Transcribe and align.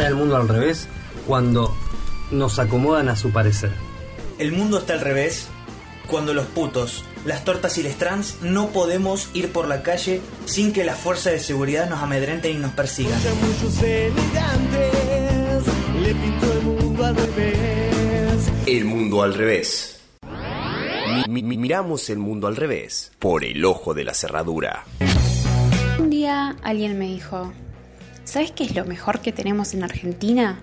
está 0.00 0.08
el 0.08 0.14
mundo 0.14 0.36
al 0.36 0.48
revés 0.48 0.88
cuando 1.26 1.76
nos 2.30 2.58
acomodan 2.58 3.10
a 3.10 3.16
su 3.16 3.32
parecer. 3.32 3.70
El 4.38 4.52
mundo 4.52 4.78
está 4.78 4.94
al 4.94 5.02
revés 5.02 5.48
cuando 6.06 6.32
los 6.32 6.46
putos, 6.46 7.04
las 7.26 7.44
tortas 7.44 7.76
y 7.76 7.82
les 7.82 7.98
trans 7.98 8.38
no 8.40 8.68
podemos 8.68 9.28
ir 9.34 9.52
por 9.52 9.68
la 9.68 9.82
calle 9.82 10.22
sin 10.46 10.72
que 10.72 10.84
las 10.84 10.98
fuerzas 10.98 11.34
de 11.34 11.38
seguridad 11.40 11.90
nos 11.90 12.02
amedrenten 12.02 12.56
y 12.56 12.58
nos 12.58 12.72
persigan. 12.72 13.20
el 18.66 18.84
mundo 18.86 19.22
al 19.22 19.34
revés. 19.34 20.00
miramos 21.28 22.08
el 22.08 22.18
mundo 22.18 22.46
al 22.46 22.56
revés 22.56 23.12
por 23.18 23.44
el 23.44 23.62
ojo 23.66 23.92
de 23.92 24.04
la 24.04 24.14
cerradura. 24.14 24.86
Un 25.98 26.08
día 26.08 26.56
alguien 26.62 26.98
me 26.98 27.04
dijo, 27.04 27.52
¿sabes 28.24 28.52
qué 28.52 28.64
es 28.64 28.74
lo 28.74 28.84
mejor 28.84 29.20
que 29.20 29.32
tenemos 29.32 29.74
en 29.74 29.84
Argentina? 29.84 30.60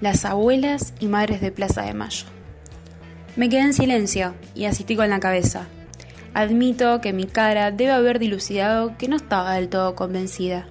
Las 0.00 0.24
abuelas 0.24 0.94
y 1.00 1.06
madres 1.06 1.40
de 1.40 1.52
Plaza 1.52 1.82
de 1.82 1.94
Mayo. 1.94 2.26
Me 3.36 3.48
quedé 3.48 3.60
en 3.60 3.74
silencio 3.74 4.34
y 4.54 4.64
asistí 4.66 4.96
con 4.96 5.08
la 5.08 5.20
cabeza. 5.20 5.66
Admito 6.34 7.00
que 7.00 7.12
mi 7.12 7.26
cara 7.26 7.70
debe 7.70 7.92
haber 7.92 8.18
dilucidado 8.18 8.96
que 8.98 9.08
no 9.08 9.16
estaba 9.16 9.54
del 9.54 9.68
todo 9.68 9.94
convencida. 9.94 10.66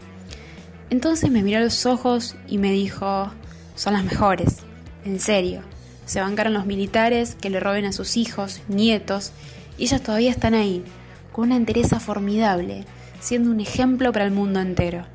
Entonces 0.89 1.31
me 1.31 1.41
miró 1.41 1.59
a 1.59 1.61
los 1.61 1.85
ojos 1.85 2.35
y 2.47 2.58
me 2.58 2.71
dijo, 2.71 3.31
son 3.75 3.94
las 3.94 4.03
mejores, 4.03 4.58
en 5.05 5.19
serio. 5.19 5.61
Se 6.05 6.19
bancaron 6.19 6.53
los 6.53 6.66
militares 6.66 7.35
que 7.39 7.49
le 7.49 7.59
roben 7.59 7.85
a 7.85 7.94
sus 7.94 8.17
hijos, 8.17 8.61
nietos, 8.67 9.31
y 9.77 9.83
ellas 9.83 10.02
todavía 10.02 10.31
están 10.31 10.53
ahí, 10.53 10.83
con 11.31 11.45
una 11.45 11.55
entereza 11.55 11.99
formidable, 11.99 12.85
siendo 13.21 13.49
un 13.52 13.61
ejemplo 13.61 14.11
para 14.11 14.25
el 14.25 14.31
mundo 14.31 14.59
entero. 14.59 15.05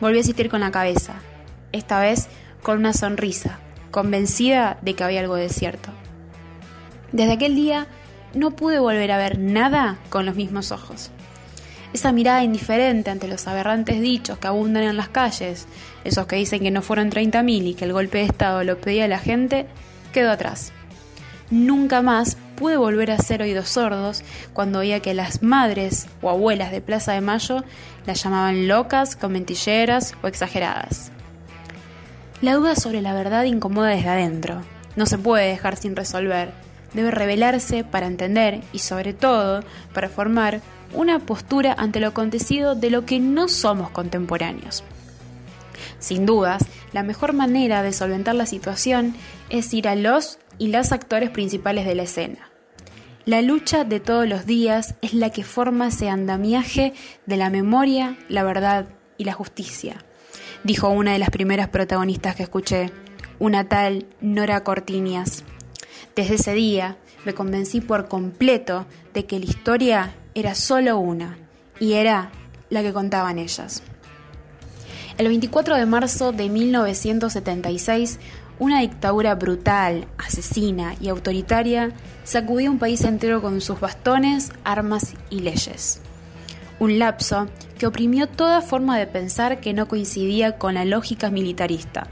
Volví 0.00 0.18
a 0.18 0.20
asistir 0.20 0.48
con 0.48 0.60
la 0.60 0.70
cabeza, 0.70 1.14
esta 1.72 2.00
vez 2.00 2.28
con 2.62 2.78
una 2.78 2.92
sonrisa, 2.92 3.58
convencida 3.90 4.78
de 4.82 4.94
que 4.94 5.04
había 5.04 5.20
algo 5.20 5.36
de 5.36 5.48
cierto. 5.48 5.90
Desde 7.12 7.34
aquel 7.34 7.54
día 7.54 7.86
no 8.34 8.52
pude 8.52 8.78
volver 8.78 9.12
a 9.12 9.18
ver 9.18 9.38
nada 9.38 9.98
con 10.10 10.26
los 10.26 10.34
mismos 10.34 10.72
ojos. 10.72 11.10
Esa 11.92 12.10
mirada 12.10 12.42
indiferente 12.42 13.10
ante 13.10 13.28
los 13.28 13.46
aberrantes 13.46 14.00
dichos 14.00 14.38
que 14.38 14.48
abundan 14.48 14.82
en 14.82 14.96
las 14.96 15.08
calles, 15.08 15.68
esos 16.02 16.26
que 16.26 16.36
dicen 16.36 16.60
que 16.60 16.72
no 16.72 16.82
fueron 16.82 17.10
30.000 17.10 17.68
y 17.68 17.74
que 17.74 17.84
el 17.84 17.92
golpe 17.92 18.18
de 18.18 18.24
Estado 18.24 18.64
lo 18.64 18.80
pedía 18.80 19.06
la 19.06 19.20
gente, 19.20 19.66
quedó 20.12 20.32
atrás. 20.32 20.72
Nunca 21.50 22.02
más 22.02 22.36
pude 22.56 22.76
volver 22.76 23.10
a 23.10 23.18
ser 23.18 23.42
oídos 23.42 23.68
sordos 23.68 24.22
cuando 24.52 24.80
oía 24.80 25.00
que 25.00 25.14
las 25.14 25.42
madres 25.42 26.06
o 26.22 26.30
abuelas 26.30 26.70
de 26.70 26.80
Plaza 26.80 27.12
de 27.12 27.20
Mayo 27.20 27.64
las 28.06 28.22
llamaban 28.22 28.68
locas, 28.68 29.16
comentilleras 29.16 30.14
o 30.22 30.26
exageradas. 30.26 31.10
La 32.40 32.54
duda 32.54 32.76
sobre 32.76 33.00
la 33.00 33.14
verdad 33.14 33.44
incomoda 33.44 33.88
desde 33.88 34.08
adentro. 34.08 34.62
No 34.96 35.06
se 35.06 35.18
puede 35.18 35.48
dejar 35.48 35.76
sin 35.76 35.96
resolver 35.96 36.52
debe 36.94 37.10
revelarse 37.10 37.84
para 37.84 38.06
entender 38.06 38.62
y 38.72 38.78
sobre 38.78 39.12
todo 39.12 39.62
para 39.92 40.08
formar 40.08 40.62
una 40.94 41.18
postura 41.18 41.74
ante 41.76 42.00
lo 42.00 42.08
acontecido 42.08 42.74
de 42.74 42.90
lo 42.90 43.04
que 43.04 43.18
no 43.18 43.48
somos 43.48 43.90
contemporáneos. 43.90 44.84
Sin 45.98 46.24
dudas, 46.24 46.64
la 46.92 47.02
mejor 47.02 47.32
manera 47.32 47.82
de 47.82 47.92
solventar 47.92 48.36
la 48.36 48.46
situación 48.46 49.14
es 49.50 49.74
ir 49.74 49.88
a 49.88 49.96
los 49.96 50.38
y 50.58 50.68
las 50.68 50.92
actores 50.92 51.30
principales 51.30 51.86
de 51.86 51.94
la 51.94 52.04
escena. 52.04 52.50
La 53.24 53.40
lucha 53.40 53.84
de 53.84 54.00
todos 54.00 54.28
los 54.28 54.44
días 54.44 54.96
es 55.00 55.14
la 55.14 55.30
que 55.30 55.44
forma 55.44 55.88
ese 55.88 56.10
andamiaje 56.10 56.92
de 57.24 57.36
la 57.36 57.48
memoria, 57.48 58.18
la 58.28 58.42
verdad 58.42 58.86
y 59.16 59.24
la 59.24 59.32
justicia, 59.32 60.04
dijo 60.62 60.88
una 60.90 61.12
de 61.12 61.18
las 61.18 61.30
primeras 61.30 61.68
protagonistas 61.68 62.36
que 62.36 62.42
escuché, 62.42 62.90
una 63.38 63.68
tal 63.68 64.06
Nora 64.20 64.62
Cortinias. 64.62 65.44
Desde 66.14 66.34
ese 66.34 66.52
día 66.52 66.98
me 67.24 67.34
convencí 67.34 67.80
por 67.80 68.08
completo 68.08 68.86
de 69.14 69.24
que 69.24 69.38
la 69.38 69.46
historia 69.46 70.14
era 70.34 70.54
solo 70.54 70.98
una, 70.98 71.38
y 71.80 71.94
era 71.94 72.30
la 72.70 72.82
que 72.82 72.92
contaban 72.92 73.38
ellas. 73.38 73.82
El 75.16 75.28
24 75.28 75.76
de 75.76 75.86
marzo 75.86 76.32
de 76.32 76.48
1976, 76.48 78.18
una 78.58 78.80
dictadura 78.80 79.34
brutal, 79.34 80.06
asesina 80.16 80.94
y 81.00 81.08
autoritaria 81.08 81.92
sacudió 82.22 82.70
un 82.70 82.78
país 82.78 83.02
entero 83.02 83.42
con 83.42 83.60
sus 83.60 83.80
bastones, 83.80 84.52
armas 84.64 85.14
y 85.30 85.40
leyes. 85.40 86.00
Un 86.78 86.98
lapso 86.98 87.48
que 87.78 87.86
oprimió 87.86 88.28
toda 88.28 88.60
forma 88.60 88.98
de 88.98 89.06
pensar 89.06 89.60
que 89.60 89.72
no 89.72 89.88
coincidía 89.88 90.58
con 90.58 90.74
la 90.74 90.84
lógica 90.84 91.30
militarista. 91.30 92.06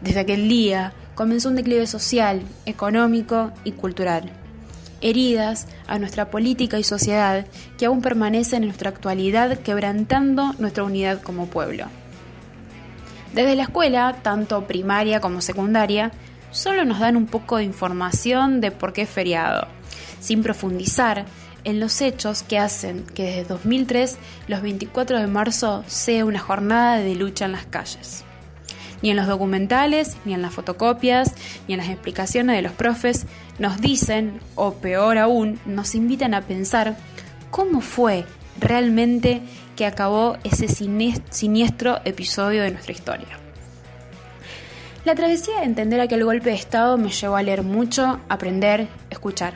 Desde 0.00 0.20
aquel 0.20 0.48
día, 0.48 0.92
comenzó 1.14 1.48
un 1.48 1.56
declive 1.56 1.86
social, 1.86 2.42
económico 2.66 3.52
y 3.64 3.72
cultural. 3.72 4.30
Heridas 5.00 5.66
a 5.86 5.98
nuestra 5.98 6.30
política 6.30 6.78
y 6.78 6.84
sociedad 6.84 7.46
que 7.78 7.86
aún 7.86 8.00
permanecen 8.00 8.62
en 8.62 8.68
nuestra 8.68 8.90
actualidad 8.90 9.58
quebrantando 9.58 10.54
nuestra 10.58 10.84
unidad 10.84 11.22
como 11.22 11.46
pueblo. 11.46 11.86
Desde 13.36 13.54
la 13.54 13.64
escuela, 13.64 14.16
tanto 14.22 14.66
primaria 14.66 15.20
como 15.20 15.42
secundaria, 15.42 16.10
solo 16.52 16.86
nos 16.86 17.00
dan 17.00 17.18
un 17.18 17.26
poco 17.26 17.58
de 17.58 17.64
información 17.64 18.62
de 18.62 18.70
por 18.70 18.94
qué 18.94 19.02
es 19.02 19.10
feriado, 19.10 19.68
sin 20.20 20.42
profundizar 20.42 21.26
en 21.64 21.78
los 21.78 22.00
hechos 22.00 22.42
que 22.42 22.58
hacen 22.58 23.04
que 23.04 23.24
desde 23.24 23.44
2003 23.44 24.16
los 24.48 24.62
24 24.62 25.20
de 25.20 25.26
marzo 25.26 25.84
sea 25.86 26.24
una 26.24 26.38
jornada 26.38 26.96
de 26.96 27.14
lucha 27.14 27.44
en 27.44 27.52
las 27.52 27.66
calles. 27.66 28.24
Ni 29.02 29.10
en 29.10 29.16
los 29.16 29.26
documentales, 29.26 30.16
ni 30.24 30.32
en 30.32 30.40
las 30.40 30.54
fotocopias, 30.54 31.34
ni 31.68 31.74
en 31.74 31.80
las 31.80 31.90
explicaciones 31.90 32.56
de 32.56 32.62
los 32.62 32.72
profes, 32.72 33.26
nos 33.58 33.82
dicen, 33.82 34.40
o 34.54 34.76
peor 34.76 35.18
aún, 35.18 35.60
nos 35.66 35.94
invitan 35.94 36.32
a 36.32 36.40
pensar 36.40 36.96
cómo 37.50 37.82
fue 37.82 38.24
realmente 38.60 39.42
que 39.76 39.86
acabó 39.86 40.38
ese 40.44 40.68
siniestro 40.68 42.00
episodio 42.04 42.62
de 42.62 42.70
nuestra 42.70 42.92
historia. 42.92 43.38
La 45.04 45.14
travesía 45.14 45.58
de 45.58 45.66
entender 45.66 46.00
aquel 46.00 46.24
golpe 46.24 46.50
de 46.50 46.56
Estado 46.56 46.98
me 46.98 47.10
llevó 47.10 47.36
a 47.36 47.42
leer 47.42 47.62
mucho, 47.62 48.18
aprender, 48.28 48.88
escuchar. 49.08 49.54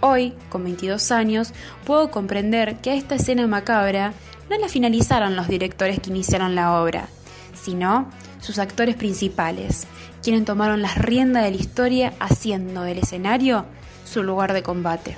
Hoy, 0.00 0.34
con 0.50 0.64
22 0.64 1.10
años, 1.12 1.54
puedo 1.86 2.10
comprender 2.10 2.76
que 2.76 2.90
a 2.90 2.94
esta 2.94 3.14
escena 3.14 3.46
macabra 3.46 4.12
no 4.50 4.58
la 4.58 4.68
finalizaron 4.68 5.34
los 5.34 5.48
directores 5.48 5.98
que 6.00 6.10
iniciaron 6.10 6.54
la 6.54 6.80
obra, 6.80 7.08
sino 7.54 8.10
sus 8.40 8.58
actores 8.58 8.96
principales, 8.96 9.86
quienes 10.22 10.44
tomaron 10.44 10.82
las 10.82 10.98
riendas 10.98 11.44
de 11.44 11.52
la 11.52 11.56
historia 11.56 12.12
haciendo 12.20 12.82
del 12.82 12.98
escenario 12.98 13.64
su 14.04 14.22
lugar 14.22 14.52
de 14.52 14.62
combate. 14.62 15.16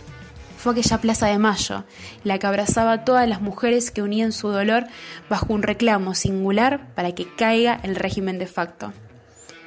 Fue 0.58 0.72
aquella 0.72 0.98
Plaza 0.98 1.28
de 1.28 1.38
Mayo, 1.38 1.84
la 2.24 2.40
que 2.40 2.46
abrazaba 2.48 2.90
a 2.90 3.04
todas 3.04 3.28
las 3.28 3.40
mujeres 3.40 3.92
que 3.92 4.02
unían 4.02 4.32
su 4.32 4.48
dolor 4.48 4.86
bajo 5.30 5.54
un 5.54 5.62
reclamo 5.62 6.16
singular 6.16 6.92
para 6.96 7.12
que 7.12 7.32
caiga 7.32 7.78
el 7.84 7.94
régimen 7.94 8.40
de 8.40 8.48
facto. 8.48 8.92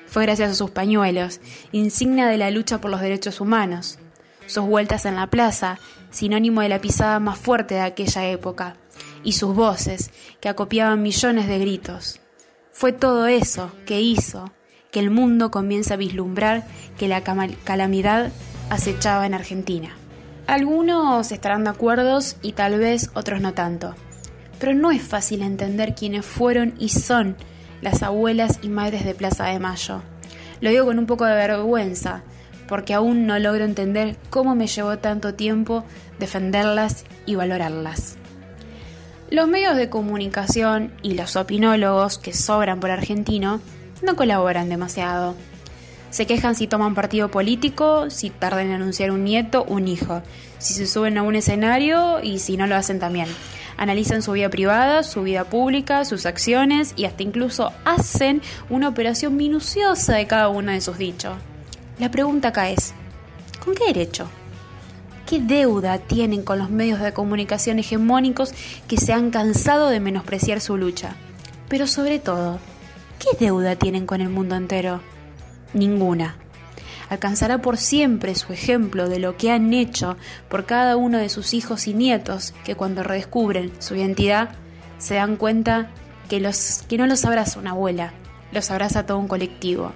Fue 0.06 0.24
gracias 0.24 0.52
a 0.52 0.56
sus 0.56 0.72
pañuelos, 0.72 1.40
insignia 1.72 2.28
de 2.28 2.38
la 2.38 2.52
lucha 2.52 2.82
por 2.82 2.92
los 2.92 3.00
derechos 3.00 3.40
humanos, 3.40 4.00
sus 4.48 4.66
vueltas 4.66 5.06
en 5.06 5.16
la 5.16 5.28
plaza, 5.28 5.80
sinónimo 6.10 6.60
de 6.60 6.68
la 6.68 6.82
pisada 6.82 7.22
más 7.22 7.40
fuerte 7.40 7.76
de 7.76 7.82
aquella 7.82 8.28
época, 8.28 8.76
y 9.24 9.32
sus 9.32 9.56
voces, 9.56 10.12
que 10.42 10.50
acopiaban 10.50 11.02
millones 11.02 11.48
de 11.48 11.58
gritos. 11.58 12.20
Fue 12.74 12.92
todo 12.92 13.28
eso 13.28 13.72
que 13.86 14.02
hizo 14.02 14.52
que 14.92 15.00
el 15.00 15.10
mundo 15.10 15.52
comience 15.52 15.94
a 15.94 15.98
vislumbrar 15.98 16.68
que 16.98 17.08
la 17.08 17.24
calamidad 17.24 18.30
acechaba 18.70 19.26
en 19.26 19.36
Argentina. 19.36 19.96
Algunos 20.52 21.32
estarán 21.32 21.64
de 21.64 21.70
acuerdo 21.70 22.20
y 22.42 22.52
tal 22.52 22.78
vez 22.78 23.10
otros 23.14 23.40
no 23.40 23.54
tanto, 23.54 23.96
pero 24.60 24.74
no 24.74 24.92
es 24.92 25.02
fácil 25.02 25.44
entender 25.44 25.96
quiénes 25.96 26.26
fueron 26.26 26.74
y 26.78 26.90
son 26.90 27.38
las 27.82 28.04
abuelas 28.04 28.60
y 28.62 28.68
madres 28.68 29.06
de 29.06 29.16
Plaza 29.16 29.46
de 29.46 29.60
Mayo. 29.60 30.02
Lo 30.60 30.70
digo 30.70 30.84
con 30.84 31.00
un 31.00 31.06
poco 31.06 31.24
de 31.24 31.36
vergüenza, 31.36 32.24
porque 32.68 32.94
aún 32.94 33.26
no 33.26 33.40
logro 33.40 33.64
entender 33.64 34.18
cómo 34.30 34.54
me 34.54 34.68
llevó 34.68 34.98
tanto 34.98 35.36
tiempo 35.36 35.86
defenderlas 36.20 37.06
y 37.26 37.36
valorarlas. 37.36 38.18
Los 39.30 39.48
medios 39.48 39.78
de 39.78 39.90
comunicación 39.90 40.92
y 41.02 41.14
los 41.14 41.38
opinólogos 41.38 42.18
que 42.18 42.34
sobran 42.34 42.82
por 42.82 42.92
argentino 42.92 43.62
no 44.04 44.18
colaboran 44.18 44.68
demasiado. 44.68 45.34
Se 46.12 46.28
quejan 46.28 46.56
si 46.56 46.68
toman 46.68 46.94
partido 46.94 47.32
político, 47.32 48.10
si 48.10 48.30
tardan 48.30 48.68
en 48.68 48.74
anunciar 48.74 49.12
un 49.12 49.24
nieto, 49.24 49.64
un 49.64 49.88
hijo, 49.88 50.22
si 50.62 50.74
se 50.74 50.88
suben 50.88 51.18
a 51.18 51.24
un 51.24 51.36
escenario 51.36 52.22
y 52.22 52.40
si 52.40 52.56
no 52.56 52.68
lo 52.68 52.76
hacen 52.76 53.00
también. 53.00 53.28
Analizan 53.78 54.22
su 54.22 54.34
vida 54.34 54.50
privada, 54.50 55.04
su 55.04 55.24
vida 55.24 55.44
pública, 55.44 56.06
sus 56.06 56.26
acciones 56.26 56.94
y 56.96 57.06
hasta 57.06 57.24
incluso 57.24 57.74
hacen 57.84 58.42
una 58.70 58.88
operación 58.88 59.36
minuciosa 59.36 60.16
de 60.16 60.28
cada 60.28 60.50
uno 60.50 60.72
de 60.72 60.82
sus 60.82 60.98
dichos. 60.98 61.36
La 62.00 62.12
pregunta 62.12 62.50
acá 62.50 62.70
es, 62.70 62.94
¿con 63.64 63.76
qué 63.76 63.88
derecho? 63.88 64.30
qué 65.32 65.40
deuda 65.40 65.98
tienen 65.98 66.44
con 66.44 66.60
los 66.60 66.70
medios 66.70 67.00
de 67.00 67.14
comunicación 67.14 67.80
hegemónicos 67.80 68.54
que 68.90 68.98
se 68.98 69.14
han 69.14 69.32
cansado 69.32 69.88
de 69.88 70.02
menospreciar 70.02 70.60
su 70.60 70.76
lucha. 70.76 71.16
Pero 71.70 71.88
sobre 71.88 72.20
todo, 72.20 72.60
¿qué 73.18 73.46
deuda 73.46 73.78
tienen 73.78 74.06
con 74.06 74.20
el 74.20 74.28
mundo 74.28 74.56
entero? 74.56 75.00
Ninguna. 75.74 76.36
Alcanzará 77.12 77.58
por 77.62 77.76
siempre 77.76 78.36
su 78.36 78.54
ejemplo 78.54 79.10
de 79.10 79.20
lo 79.20 79.36
que 79.36 79.52
han 79.52 79.74
hecho 79.74 80.16
por 80.48 80.66
cada 80.66 80.96
uno 80.96 81.18
de 81.18 81.28
sus 81.28 81.54
hijos 81.54 81.88
y 81.88 81.94
nietos 81.94 82.54
que 82.64 82.76
cuando 82.76 83.04
redescubren 83.04 83.74
su 83.80 83.96
identidad 83.96 84.52
se 84.98 85.16
dan 85.16 85.36
cuenta 85.36 85.92
que, 86.30 86.40
los, 86.40 86.86
que 86.88 86.98
no 86.98 87.08
los 87.08 87.26
abraza 87.26 87.60
una 87.60 87.72
abuela, 87.72 88.14
los 88.54 88.72
abraza 88.72 89.06
todo 89.06 89.18
un 89.18 89.28
colectivo. 89.28 89.92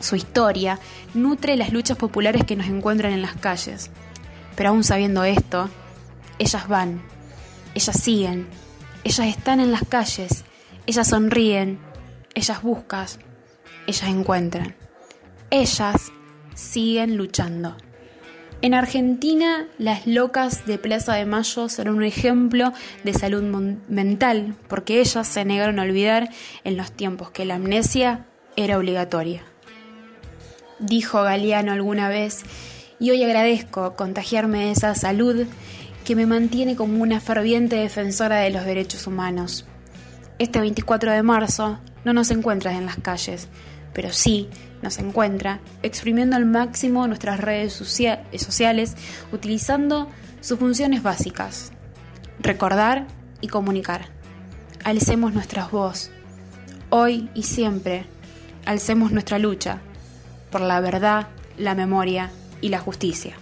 Su 0.00 0.16
historia 0.16 0.78
nutre 1.12 1.58
las 1.58 1.74
luchas 1.74 1.98
populares 1.98 2.42
que 2.44 2.56
nos 2.56 2.68
encuentran 2.68 3.12
en 3.12 3.20
las 3.20 3.34
calles. 3.34 3.90
Pero 4.56 4.70
aún 4.70 4.82
sabiendo 4.82 5.24
esto, 5.24 5.68
ellas 6.38 6.66
van, 6.68 7.02
ellas 7.74 8.00
siguen, 8.00 8.46
ellas 9.04 9.26
están 9.26 9.60
en 9.60 9.72
las 9.72 9.84
calles, 9.86 10.46
ellas 10.86 11.06
sonríen, 11.06 11.78
ellas 12.34 12.62
buscan, 12.62 13.08
ellas 13.86 14.08
encuentran. 14.08 14.74
Ellas 15.56 16.10
siguen 16.56 17.16
luchando. 17.16 17.76
En 18.60 18.74
Argentina, 18.74 19.68
las 19.78 20.04
locas 20.04 20.66
de 20.66 20.78
Plaza 20.78 21.14
de 21.14 21.26
Mayo 21.26 21.68
son 21.68 21.86
un 21.90 22.02
ejemplo 22.02 22.72
de 23.04 23.14
salud 23.14 23.44
mental, 23.88 24.56
porque 24.66 24.98
ellas 24.98 25.28
se 25.28 25.44
negaron 25.44 25.78
a 25.78 25.82
olvidar 25.82 26.28
en 26.64 26.76
los 26.76 26.90
tiempos 26.90 27.30
que 27.30 27.44
la 27.44 27.54
amnesia 27.54 28.26
era 28.56 28.76
obligatoria. 28.78 29.44
Dijo 30.80 31.22
Galeano 31.22 31.70
alguna 31.70 32.08
vez, 32.08 32.42
y 32.98 33.12
hoy 33.12 33.22
agradezco 33.22 33.94
contagiarme 33.94 34.64
de 34.64 34.70
esa 34.72 34.96
salud 34.96 35.46
que 36.04 36.16
me 36.16 36.26
mantiene 36.26 36.74
como 36.74 37.00
una 37.00 37.20
ferviente 37.20 37.76
defensora 37.76 38.38
de 38.38 38.50
los 38.50 38.64
derechos 38.64 39.06
humanos. 39.06 39.66
Este 40.40 40.58
24 40.58 41.12
de 41.12 41.22
marzo 41.22 41.78
no 42.04 42.12
nos 42.12 42.32
encuentras 42.32 42.74
en 42.74 42.86
las 42.86 42.96
calles, 42.96 43.48
pero 43.94 44.12
sí 44.12 44.48
nos 44.82 44.98
encuentra 44.98 45.60
exprimiendo 45.82 46.36
al 46.36 46.44
máximo 46.44 47.06
nuestras 47.06 47.40
redes 47.40 47.72
sociales 47.72 48.96
utilizando 49.32 50.10
sus 50.40 50.58
funciones 50.58 51.02
básicas, 51.02 51.72
recordar 52.40 53.06
y 53.40 53.48
comunicar. 53.48 54.08
Alcemos 54.84 55.32
nuestras 55.32 55.70
voz, 55.70 56.10
hoy 56.90 57.30
y 57.34 57.44
siempre, 57.44 58.04
alcemos 58.66 59.12
nuestra 59.12 59.38
lucha 59.38 59.80
por 60.50 60.60
la 60.60 60.80
verdad, 60.80 61.28
la 61.56 61.74
memoria 61.74 62.30
y 62.60 62.68
la 62.68 62.78
justicia. 62.78 63.34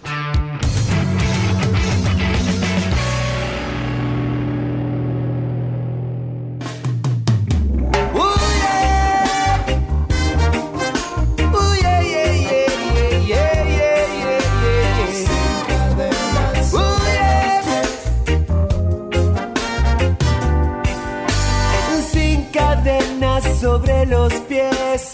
Sobre 23.63 24.05
los 24.07 24.33
pies. 24.49 25.13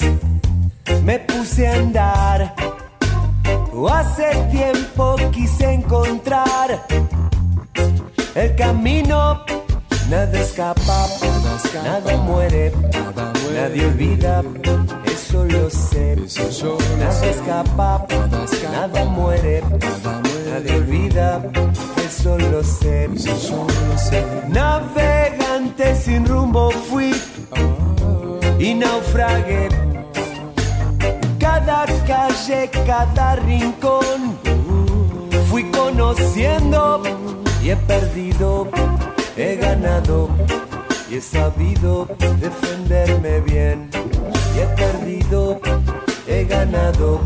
Me 1.04 1.20
puse 1.20 1.68
a 1.68 1.76
andar. 1.76 2.56
Hace 3.92 4.30
tiempo 4.52 5.16
quise 5.32 5.72
encontrar 5.72 6.68
el 8.36 8.56
camino. 8.56 9.46
Nada 10.10 10.40
escapa, 10.40 11.08
nada 11.84 12.18
muere, 12.18 12.74
nadie 13.54 13.86
olvida, 13.86 14.42
eso 15.06 15.46
lo 15.46 15.70
sé. 15.70 16.16
Nada 16.98 17.26
escapa, 17.28 18.08
nada 18.72 19.06
muere, 19.06 19.62
nadie 20.50 20.76
olvida, 20.76 21.44
eso 22.04 22.36
lo 22.40 22.64
sé. 22.64 23.08
Navegante 24.48 25.96
sin 25.96 26.26
rumbo 26.26 26.72
fui 26.72 27.14
y 28.60 28.74
naufragué. 28.74 29.70
Cada 31.40 31.86
calle, 32.06 32.70
cada 32.86 33.36
rincón, 33.38 34.38
fui 35.50 35.64
conociendo 35.72 37.02
y 37.64 37.70
he 37.72 37.76
perdido, 37.78 38.70
he 39.38 39.56
ganado 39.56 40.30
y 41.10 41.16
he 41.16 41.22
sabido 41.22 42.08
defenderme 42.40 43.40
bien. 43.42 43.90
Y 44.56 44.60
he 44.60 44.68
perdido, 44.76 45.62
he 46.28 46.44
ganado 46.46 47.22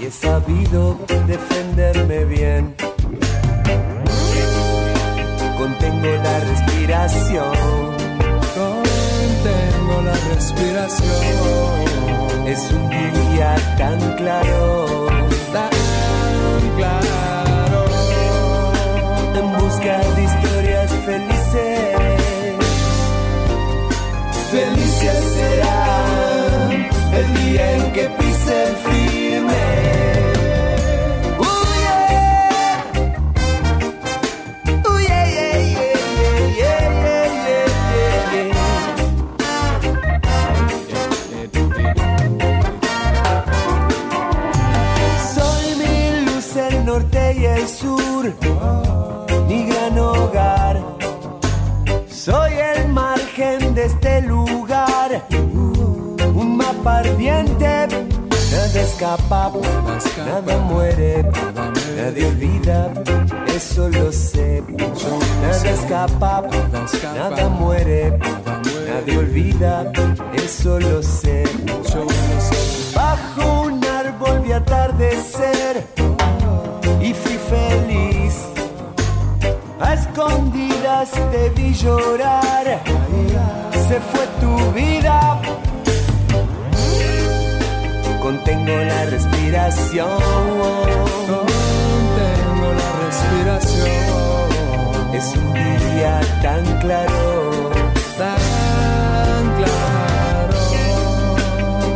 y 0.00 0.06
he 0.06 0.10
sabido 0.10 0.98
defenderme 1.26 2.24
bien. 2.24 2.74
Contengo 5.56 6.08
la 6.22 6.40
respiración 6.40 7.77
respiración. 10.38 11.16
Es 12.46 12.70
un 12.70 12.88
día 12.88 13.56
tan 13.76 13.98
claro, 14.16 15.06
tan 15.52 15.70
claro. 16.76 17.80
En 19.40 19.46
busca 19.58 19.98
de 20.14 20.22
historias 20.30 20.90
felices. 21.08 21.96
Felices 24.52 25.18
será 25.36 25.80
el 27.20 27.26
día 27.40 27.64
en 27.76 27.92
que 27.92 28.04
pisen 28.18 28.70
firme 28.86 29.77
este 53.88 54.22
lugar, 54.22 55.10
un 56.34 56.56
mapa 56.56 56.98
ardiente. 56.98 57.88
Nada 58.52 58.80
escapa, 58.80 59.52
nada 60.26 60.58
muere, 60.70 61.24
nadie 61.96 62.26
olvida, 62.26 62.90
eso 63.54 63.88
lo 63.88 64.10
sé. 64.12 64.62
Nada 65.42 65.70
escapa, 65.70 66.42
nada 67.14 67.48
muere, 67.48 68.18
nadie 68.88 69.18
olvida, 69.18 69.90
eso 70.44 70.78
lo 70.78 71.02
sé. 71.02 71.44
Bajo 72.94 73.62
un 73.66 73.84
árbol 73.84 74.40
vi 74.44 74.52
atardecer 74.52 75.86
y 77.00 77.12
fui 77.14 77.38
feliz. 77.52 78.34
A 79.80 79.94
escondidas 79.94 81.10
te 81.32 81.50
vi 81.50 81.72
llorar, 81.72 82.82
se 83.88 84.00
fue 84.00 84.26
tu 84.40 84.52
vida. 84.72 85.40
Contengo 88.20 88.76
la 88.76 89.04
respiración. 89.06 90.20
Contengo 91.32 92.68
la 92.80 92.90
respiración. 93.06 93.88
Es 95.14 95.26
un 95.36 95.54
día 95.54 96.20
tan 96.42 96.64
claro, 96.80 97.70
tan 98.18 99.42
claro. 99.58 100.56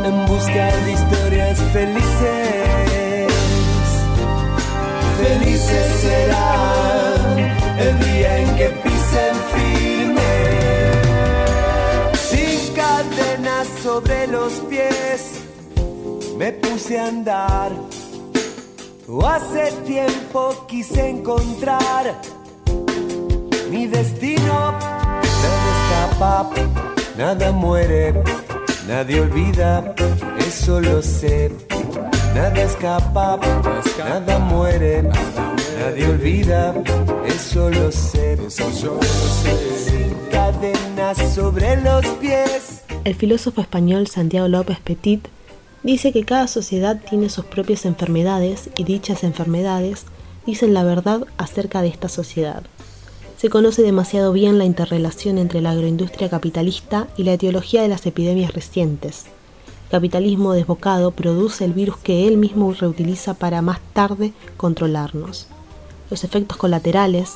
En 0.09 0.27
busca 0.27 0.65
de 0.85 0.93
historias 0.93 1.59
felices 1.73 2.63
felices 5.23 5.87
serán 6.01 7.39
el 7.79 7.95
día 8.01 8.39
en 8.39 8.57
que 8.57 8.92
los 14.43 14.55
pies, 14.69 15.21
me 16.37 16.53
puse 16.53 16.99
a 16.99 17.07
andar. 17.07 17.71
Hace 19.25 19.71
tiempo 19.87 20.67
quise 20.67 21.09
encontrar 21.09 22.05
mi 23.71 23.87
destino. 23.87 24.73
Nada 25.43 25.69
escapa, 25.77 26.51
nada 27.17 27.53
muere, 27.53 28.15
nadie 28.89 29.21
olvida, 29.21 29.95
eso 30.49 30.81
lo 30.81 31.03
sé 31.03 31.51
Nada 32.35 32.63
escapa, 32.63 33.39
nada 33.99 34.39
muere, 34.39 35.03
nadie 35.79 36.09
olvida, 36.09 36.75
eso 37.27 37.69
lo 37.69 37.93
sé. 37.93 38.39
Sin 38.49 40.15
cadenas 40.31 41.19
sobre 41.35 41.77
los 41.83 42.07
pies, 42.23 42.83
El 43.05 43.17
filósofo 43.17 43.61
español 43.61 44.07
Santiago 44.07 44.47
López 44.47 44.79
Petit 44.79 45.27
dice 45.83 46.13
que 46.13 46.23
cada 46.23 46.47
sociedad 46.47 47.01
tiene 47.09 47.31
sus 47.31 47.45
propias 47.45 47.85
enfermedades 47.85 48.71
y 48.77 48.85
dichas 48.85 49.25
enfermedades 49.25 50.05
dicen 50.47 50.73
la 50.73 50.85
verdad 50.85 51.27
acerca 51.37 51.83
de 51.83 51.89
esta 51.89 52.09
sociedad. 52.09 52.63
Se 53.39 53.51
conoce 53.51 53.83
demasiado 53.83 54.33
bien 54.33 54.57
la 54.57 54.67
interrelación 54.67 55.39
entre 55.39 55.61
la 55.61 55.73
agroindustria 55.73 56.31
capitalista 56.31 57.09
y 57.17 57.25
la 57.25 57.33
etiología 57.33 57.83
de 57.83 57.89
las 57.89 58.07
epidemias 58.07 58.55
recientes. 58.55 59.25
El 59.87 59.91
capitalismo 59.91 60.53
desbocado 60.53 61.11
produce 61.11 61.65
el 61.65 61.73
virus 61.73 61.97
que 61.97 62.29
él 62.29 62.37
mismo 62.37 62.73
reutiliza 62.73 63.35
para 63.35 63.63
más 63.63 63.81
tarde 63.95 64.33
controlarnos. 64.57 65.49
Los 66.09 66.23
efectos 66.23 66.57
colaterales, 66.57 67.33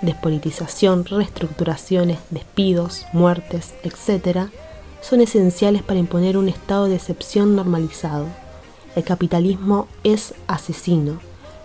despolitización, 0.00 1.06
reestructuraciones, 1.06 2.20
despidos, 2.30 3.04
muertes, 3.12 3.74
etc., 3.82 4.48
son 5.00 5.20
esenciales 5.20 5.82
para 5.82 5.98
imponer 5.98 6.36
un 6.36 6.48
estado 6.48 6.86
de 6.86 6.96
excepción 6.96 7.56
normalizado. 7.56 8.26
El 8.96 9.04
capitalismo 9.04 9.86
es 10.04 10.34
asesino, 10.46 11.20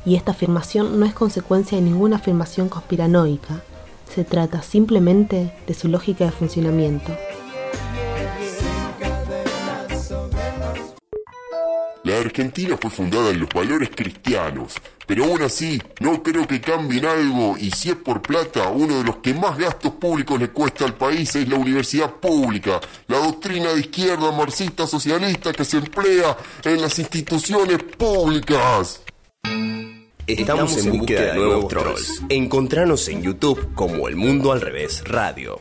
y 0.05 0.15
esta 0.15 0.31
afirmación 0.31 0.99
no 0.99 1.05
es 1.05 1.13
consecuencia 1.13 1.77
de 1.77 1.83
ninguna 1.83 2.17
afirmación 2.17 2.69
conspiranoica, 2.69 3.63
se 4.13 4.23
trata 4.23 4.61
simplemente 4.61 5.53
de 5.65 5.73
su 5.73 5.87
lógica 5.87 6.25
de 6.25 6.31
funcionamiento. 6.31 7.11
La 12.13 12.19
Argentina 12.19 12.77
fue 12.79 12.91
fundada 12.91 13.31
en 13.31 13.39
los 13.39 13.49
valores 13.49 13.89
cristianos, 13.89 14.75
pero 15.07 15.25
aún 15.25 15.41
así 15.41 15.81
no 15.99 16.21
creo 16.21 16.45
que 16.45 16.61
cambien 16.61 17.05
algo 17.05 17.57
y 17.57 17.71
si 17.71 17.89
es 17.89 17.95
por 17.95 18.21
plata, 18.21 18.69
uno 18.69 18.99
de 18.99 19.03
los 19.03 19.15
que 19.17 19.33
más 19.33 19.57
gastos 19.57 19.93
públicos 19.93 20.39
le 20.39 20.49
cuesta 20.49 20.85
al 20.85 20.93
país 20.93 21.35
es 21.35 21.49
la 21.49 21.57
universidad 21.57 22.11
pública, 22.11 22.79
la 23.07 23.17
doctrina 23.17 23.73
de 23.73 23.79
izquierda 23.79 24.31
marxista 24.31 24.85
socialista 24.85 25.53
que 25.53 25.65
se 25.65 25.77
emplea 25.77 26.37
en 26.63 26.83
las 26.83 26.99
instituciones 26.99 27.81
públicas. 27.81 29.01
Estamos, 30.27 30.85
en 30.85 30.99
búsqueda 30.99 31.33
de 31.33 31.33
nuevos 31.33 31.67
trolls. 31.67 32.21
Encontranos 32.29 33.07
en 33.07 33.23
YouTube 33.23 33.73
como 33.73 34.07
El 34.07 34.17
Mundo 34.17 34.51
al 34.51 34.61
Revés 34.61 35.03
Radio. 35.05 35.59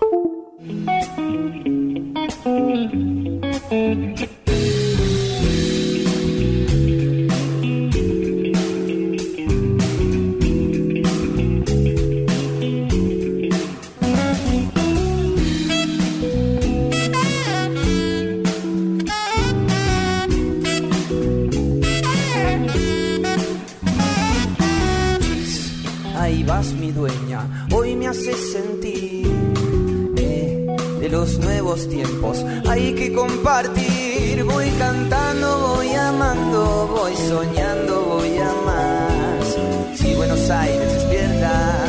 Los 31.22 31.38
nuevos 31.38 31.88
tiempos. 31.88 32.44
Hay 32.68 32.94
que 32.94 33.12
compartir, 33.12 34.42
voy 34.42 34.68
cantando, 34.70 35.76
voy 35.76 35.94
amando, 35.94 36.88
voy 36.96 37.14
soñando, 37.14 37.94
voy 38.14 38.38
a 38.38 38.52
más. 38.66 39.56
Si 39.94 40.16
Buenos 40.16 40.50
Aires 40.50 40.92
despierta, 40.94 41.84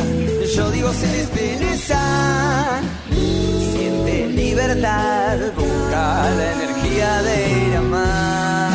yo 0.54 0.70
digo 0.70 0.92
se 0.92 1.08
despierta. 1.08 2.80
Siente 3.72 4.28
libertad, 4.28 5.36
busca 5.56 6.30
la 6.38 6.52
energía 6.52 7.22
de 7.22 7.66
ir 7.66 7.76
a 7.76 7.82
más. 7.82 8.73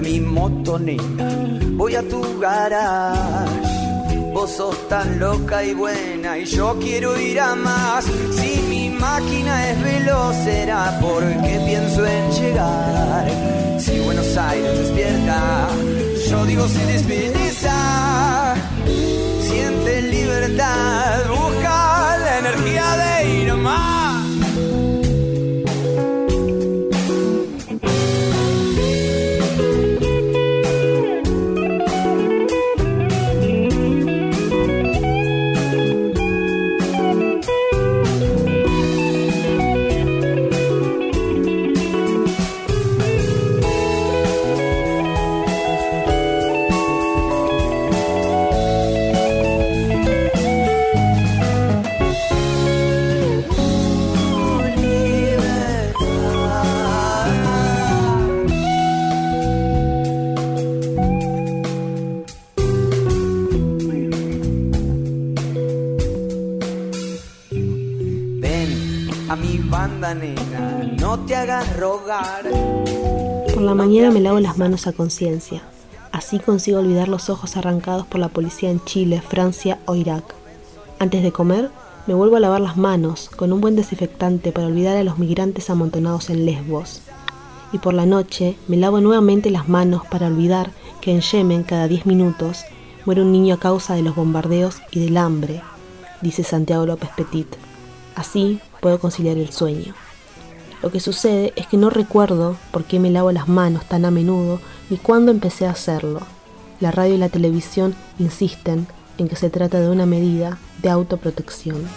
A 0.00 0.02
mi 0.02 0.18
motoneta, 0.18 1.28
voy 1.72 1.94
a 1.94 2.02
tu 2.02 2.20
garage. 2.40 4.16
Vos 4.32 4.50
sos 4.50 4.88
tan 4.88 5.18
loca 5.18 5.62
y 5.64 5.74
buena 5.74 6.38
y 6.38 6.44
yo 6.46 6.78
quiero 6.80 7.20
ir 7.20 7.38
a 7.40 7.54
más. 7.54 8.04
Si 8.38 8.62
mi 8.70 8.88
máquina 8.88 9.70
es 9.70 9.82
veloz 9.82 10.36
será 10.44 10.98
porque 11.02 11.52
pienso 11.66 12.06
en 12.06 12.30
llegar. 12.38 13.26
Si 13.78 13.98
Buenos 14.00 14.36
Aires 14.36 14.78
despierta, 14.78 15.68
yo 16.30 16.46
digo 16.46 16.66
se 16.68 16.86
despierta. 16.86 18.54
Siente 19.48 20.02
libertad, 20.02 21.28
busca 21.28 22.18
la 22.24 22.38
energía 22.38 22.86
de 23.02 23.40
ir 23.40 23.54
más. 23.54 24.09
A 69.30 69.36
mi 69.36 69.58
banda, 69.58 70.12
nena, 70.12 70.82
no 70.98 71.20
te 71.20 71.36
hagas 71.36 71.76
rogar. 71.76 72.50
Por 73.54 73.62
la 73.62 73.76
mañana 73.76 74.10
me 74.10 74.20
lavo 74.20 74.40
las 74.40 74.58
manos 74.58 74.88
a 74.88 74.92
conciencia. 74.92 75.62
Así 76.10 76.40
consigo 76.40 76.80
olvidar 76.80 77.06
los 77.06 77.30
ojos 77.30 77.56
arrancados 77.56 78.08
por 78.08 78.18
la 78.18 78.28
policía 78.28 78.72
en 78.72 78.84
Chile, 78.84 79.22
Francia 79.22 79.78
o 79.86 79.94
Irak. 79.94 80.24
Antes 80.98 81.22
de 81.22 81.30
comer, 81.30 81.70
me 82.08 82.14
vuelvo 82.14 82.34
a 82.34 82.40
lavar 82.40 82.60
las 82.60 82.76
manos 82.76 83.30
con 83.36 83.52
un 83.52 83.60
buen 83.60 83.76
desinfectante 83.76 84.50
para 84.50 84.66
olvidar 84.66 84.96
a 84.96 85.04
los 85.04 85.18
migrantes 85.18 85.70
amontonados 85.70 86.28
en 86.28 86.44
Lesbos. 86.44 87.00
Y 87.72 87.78
por 87.78 87.94
la 87.94 88.06
noche 88.06 88.56
me 88.66 88.78
lavo 88.78 89.00
nuevamente 89.00 89.50
las 89.50 89.68
manos 89.68 90.02
para 90.10 90.26
olvidar 90.26 90.72
que 91.00 91.12
en 91.12 91.20
Yemen 91.20 91.62
cada 91.62 91.86
10 91.86 92.04
minutos 92.04 92.64
muere 93.06 93.22
un 93.22 93.30
niño 93.30 93.54
a 93.54 93.60
causa 93.60 93.94
de 93.94 94.02
los 94.02 94.16
bombardeos 94.16 94.82
y 94.90 94.98
del 94.98 95.16
hambre, 95.16 95.62
dice 96.20 96.42
Santiago 96.42 96.84
López 96.84 97.10
Petit. 97.16 97.69
Así 98.20 98.60
puedo 98.82 98.98
conciliar 98.98 99.38
el 99.38 99.50
sueño. 99.50 99.94
Lo 100.82 100.90
que 100.92 101.00
sucede 101.00 101.54
es 101.56 101.66
que 101.66 101.78
no 101.78 101.88
recuerdo 101.88 102.54
por 102.70 102.84
qué 102.84 102.98
me 102.98 103.08
lavo 103.08 103.32
las 103.32 103.48
manos 103.48 103.86
tan 103.86 104.04
a 104.04 104.10
menudo 104.10 104.60
ni 104.90 104.98
cuándo 104.98 105.32
empecé 105.32 105.64
a 105.66 105.70
hacerlo. 105.70 106.20
La 106.80 106.90
radio 106.90 107.14
y 107.14 107.16
la 107.16 107.30
televisión 107.30 107.96
insisten 108.18 108.86
en 109.16 109.26
que 109.26 109.36
se 109.36 109.48
trata 109.48 109.80
de 109.80 109.88
una 109.88 110.04
medida 110.04 110.58
de 110.82 110.90
autoprotección. 110.90 111.88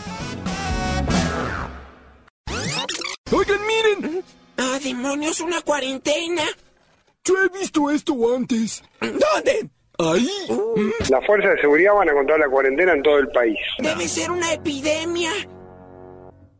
Oigan, 3.29 3.59
miren. 3.67 4.23
¡Ah, 4.57 4.79
demonios! 4.81 5.41
¡Una 5.41 5.59
cuarentena! 5.59 6.43
Yo 7.25 7.33
he 7.43 7.59
visto 7.59 7.89
esto 7.89 8.15
antes. 8.33 8.81
¿Dónde? 9.01 9.69
Ahí. 9.99 10.29
Las 11.09 11.25
fuerzas 11.25 11.55
de 11.55 11.61
seguridad 11.61 11.93
van 11.95 12.07
a 12.07 12.13
controlar 12.13 12.47
la 12.47 12.49
cuarentena 12.49 12.93
en 12.93 13.03
todo 13.03 13.17
el 13.17 13.27
país. 13.27 13.59
Debe 13.79 14.07
ser 14.07 14.31
una 14.31 14.53
epidemia. 14.53 15.29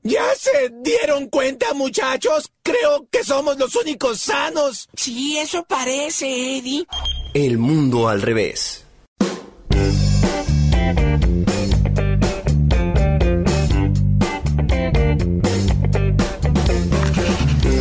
¿Ya 0.04 0.24
se 0.38 0.70
dieron 0.82 1.28
cuenta, 1.30 1.74
muchachos? 1.74 2.52
Creo 2.62 3.08
que 3.10 3.24
somos 3.24 3.58
los 3.58 3.74
únicos 3.78 4.20
sanos. 4.20 4.90
Sí, 4.96 5.38
eso 5.38 5.64
parece, 5.64 6.58
Eddie. 6.58 6.86
El 7.34 7.58
Mundo 7.58 8.10
al 8.10 8.22
Revés. 8.22 8.86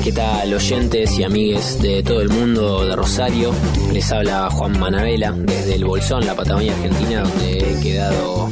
¿Qué 0.05 0.12
tal 0.12 0.55
oyentes 0.55 1.19
y 1.19 1.25
amigues 1.25 1.83
de 1.83 2.02
todo 2.02 2.21
el 2.21 2.29
mundo 2.29 2.85
de 2.85 2.95
Rosario? 2.95 3.52
Les 3.93 4.11
habla 4.12 4.49
Juan 4.50 4.79
Manabela 4.79 5.33
desde 5.33 5.75
el 5.75 5.85
Bolsón, 5.85 6.25
la 6.25 6.37
Patagonia 6.37 6.73
Argentina, 6.73 7.23
donde 7.23 7.59
he 7.59 7.81
quedado 7.81 8.50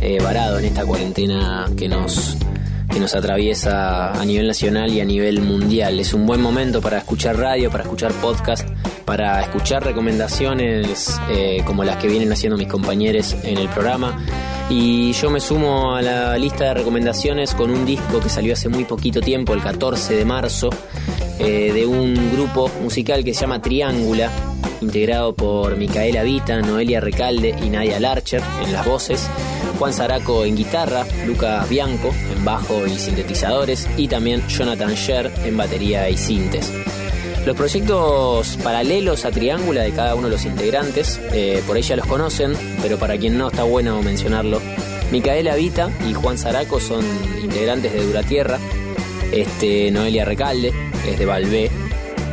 eh, 0.00 0.18
varado 0.22 0.58
en 0.58 0.64
esta 0.66 0.84
cuarentena 0.84 1.70
que 1.76 1.88
nos, 1.88 2.36
que 2.88 3.00
nos 3.00 3.14
atraviesa 3.14 4.12
a 4.12 4.24
nivel 4.24 4.46
nacional 4.46 4.92
y 4.92 5.00
a 5.00 5.04
nivel 5.04 5.40
mundial. 5.40 6.00
Es 6.00 6.14
un 6.14 6.26
buen 6.26 6.40
momento 6.40 6.80
para 6.80 6.98
escuchar 6.98 7.36
radio, 7.36 7.70
para 7.70 7.84
escuchar 7.84 8.12
podcast, 8.14 8.68
para 9.08 9.40
escuchar 9.40 9.82
recomendaciones 9.82 11.18
eh, 11.30 11.62
como 11.64 11.82
las 11.82 11.96
que 11.96 12.08
vienen 12.08 12.30
haciendo 12.30 12.58
mis 12.58 12.68
compañeros 12.68 13.34
en 13.42 13.56
el 13.56 13.66
programa. 13.70 14.22
Y 14.68 15.12
yo 15.12 15.30
me 15.30 15.40
sumo 15.40 15.96
a 15.96 16.02
la 16.02 16.36
lista 16.36 16.64
de 16.64 16.74
recomendaciones 16.74 17.54
con 17.54 17.70
un 17.70 17.86
disco 17.86 18.20
que 18.20 18.28
salió 18.28 18.52
hace 18.52 18.68
muy 18.68 18.84
poquito 18.84 19.22
tiempo, 19.22 19.54
el 19.54 19.62
14 19.62 20.14
de 20.14 20.26
marzo, 20.26 20.68
eh, 21.38 21.72
de 21.72 21.86
un 21.86 22.32
grupo 22.32 22.70
musical 22.82 23.24
que 23.24 23.32
se 23.32 23.40
llama 23.40 23.62
Triángula, 23.62 24.30
integrado 24.82 25.34
por 25.34 25.78
Micaela 25.78 26.22
Vita, 26.22 26.60
Noelia 26.60 27.00
Recalde 27.00 27.56
y 27.64 27.70
Nadia 27.70 27.98
Larcher 27.98 28.42
en 28.62 28.74
las 28.74 28.84
voces, 28.84 29.26
Juan 29.78 29.94
Zaraco 29.94 30.44
en 30.44 30.54
guitarra, 30.54 31.06
Lucas 31.26 31.66
Bianco 31.66 32.14
en 32.36 32.44
bajo 32.44 32.86
y 32.86 32.98
sintetizadores 32.98 33.88
y 33.96 34.06
también 34.06 34.46
Jonathan 34.48 34.92
Sher 34.92 35.32
en 35.46 35.56
batería 35.56 36.10
y 36.10 36.18
sintes. 36.18 36.70
Los 37.46 37.56
proyectos 37.56 38.58
paralelos 38.62 39.24
a 39.24 39.30
Triángula 39.30 39.82
de 39.82 39.92
cada 39.92 40.14
uno 40.14 40.26
de 40.26 40.32
los 40.32 40.44
integrantes, 40.44 41.20
eh, 41.32 41.62
por 41.66 41.76
ella 41.76 41.96
los 41.96 42.06
conocen, 42.06 42.54
pero 42.82 42.98
para 42.98 43.16
quien 43.16 43.38
no 43.38 43.48
está 43.48 43.62
bueno 43.64 44.02
mencionarlo, 44.02 44.60
Micaela 45.10 45.54
Vita 45.56 45.90
y 46.08 46.12
Juan 46.12 46.36
Zaraco 46.36 46.78
son 46.80 47.04
integrantes 47.42 47.92
de 47.92 48.04
Duratierra, 48.04 48.58
este, 49.32 49.90
Noelia 49.90 50.24
Recalde 50.24 50.72
es 51.06 51.18
de 51.18 51.26
Valvé. 51.26 51.70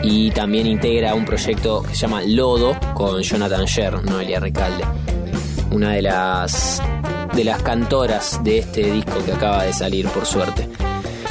Y 0.04 0.30
también 0.32 0.68
integra 0.68 1.16
un 1.16 1.26
proyecto 1.26 1.82
que 1.82 1.96
se 1.96 2.02
llama 2.02 2.22
Lodo 2.22 2.78
con 2.94 3.22
Jonathan 3.22 3.66
Sher, 3.66 4.04
Noelia 4.04 4.40
Recalde, 4.40 4.86
una 5.72 5.94
de 5.94 6.04
las 6.04 6.82
de 7.34 7.44
las 7.44 7.62
cantoras 7.64 8.40
de 8.44 8.60
este 8.60 8.92
disco 8.92 9.14
que 9.26 9.34
acaba 9.34 9.64
de 9.64 9.74
salir 9.74 10.08
por 10.10 10.26
suerte. 10.26 10.70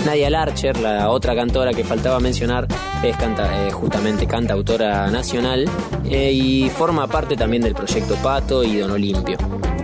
Nadia 0.04 0.28
Larcher, 0.28 0.76
la 0.78 1.08
otra 1.10 1.34
cantora 1.34 1.72
que 1.72 1.84
faltaba 1.84 2.20
mencionar, 2.20 2.66
es 3.10 3.16
canta, 3.16 3.66
eh, 3.66 3.70
justamente 3.70 4.26
cantautora 4.26 5.10
nacional 5.10 5.64
eh, 6.04 6.32
y 6.32 6.70
forma 6.70 7.06
parte 7.06 7.36
también 7.36 7.62
del 7.62 7.74
proyecto 7.74 8.14
Pato 8.16 8.64
y 8.64 8.76
Don 8.76 8.90
Olimpio. 8.90 9.36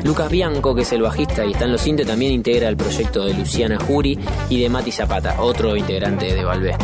Lucas 0.04 0.30
Bianco, 0.30 0.74
que 0.74 0.82
es 0.82 0.92
el 0.92 1.02
bajista 1.02 1.44
y 1.44 1.52
está 1.52 1.66
en 1.66 1.72
los 1.72 1.82
Cintes, 1.82 2.06
también 2.06 2.32
integra 2.32 2.68
el 2.68 2.76
proyecto 2.76 3.24
de 3.24 3.34
Luciana 3.34 3.78
Jury 3.78 4.18
y 4.48 4.60
de 4.60 4.68
Mati 4.68 4.90
Zapata, 4.90 5.40
otro 5.40 5.76
integrante 5.76 6.34
de 6.34 6.44
Valvé. 6.44 6.76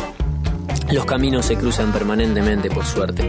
Los 0.92 1.04
caminos 1.04 1.46
se 1.46 1.56
cruzan 1.56 1.92
permanentemente, 1.92 2.70
por 2.70 2.84
suerte. 2.84 3.28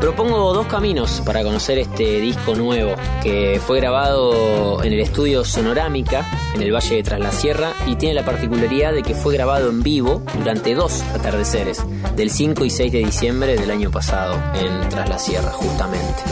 Propongo 0.00 0.52
dos 0.52 0.66
caminos 0.66 1.22
para 1.24 1.42
conocer 1.42 1.78
este 1.78 2.20
disco 2.20 2.54
nuevo 2.54 2.94
que 3.22 3.60
fue 3.64 3.78
grabado 3.78 4.82
en 4.82 4.92
el 4.92 5.00
estudio 5.00 5.44
Sonorámica 5.44 6.26
en 6.54 6.62
el 6.62 6.72
Valle 6.72 6.96
de 6.96 7.02
Tras 7.02 7.20
la 7.20 7.32
Sierra 7.32 7.72
y 7.86 7.96
tiene 7.96 8.14
la 8.14 8.24
particularidad 8.24 8.92
de 8.92 9.02
que 9.02 9.14
fue 9.14 9.34
grabado 9.34 9.70
en 9.70 9.82
vivo 9.82 10.22
durante 10.38 10.74
dos 10.74 11.02
atardeceres, 11.14 11.84
del 12.16 12.30
5 12.30 12.64
y 12.64 12.70
6 12.70 12.92
de 12.92 12.98
diciembre 12.98 13.56
del 13.56 13.70
año 13.70 13.90
pasado 13.90 14.40
en 14.54 14.88
Tras 14.88 15.08
la 15.08 15.18
Sierra 15.18 15.50
justamente. 15.50 16.22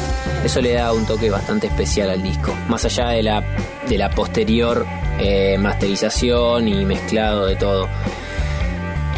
Eso 0.45 0.61
le 0.61 0.75
da 0.75 0.93
un 0.93 1.07
toque 1.07 1.31
bastante 1.31 1.69
especial 1.69 2.11
al 2.11 2.23
disco, 2.23 2.55
más 2.69 2.85
allá 2.85 3.09
de 3.09 3.23
la, 3.23 3.45
de 3.89 3.99
la 3.99 4.11
posterior 4.11 4.85
eh, 5.19 5.57
masterización 5.59 6.69
y 6.69 6.85
mezclado 6.85 7.47
de 7.47 7.57
todo. 7.57 7.89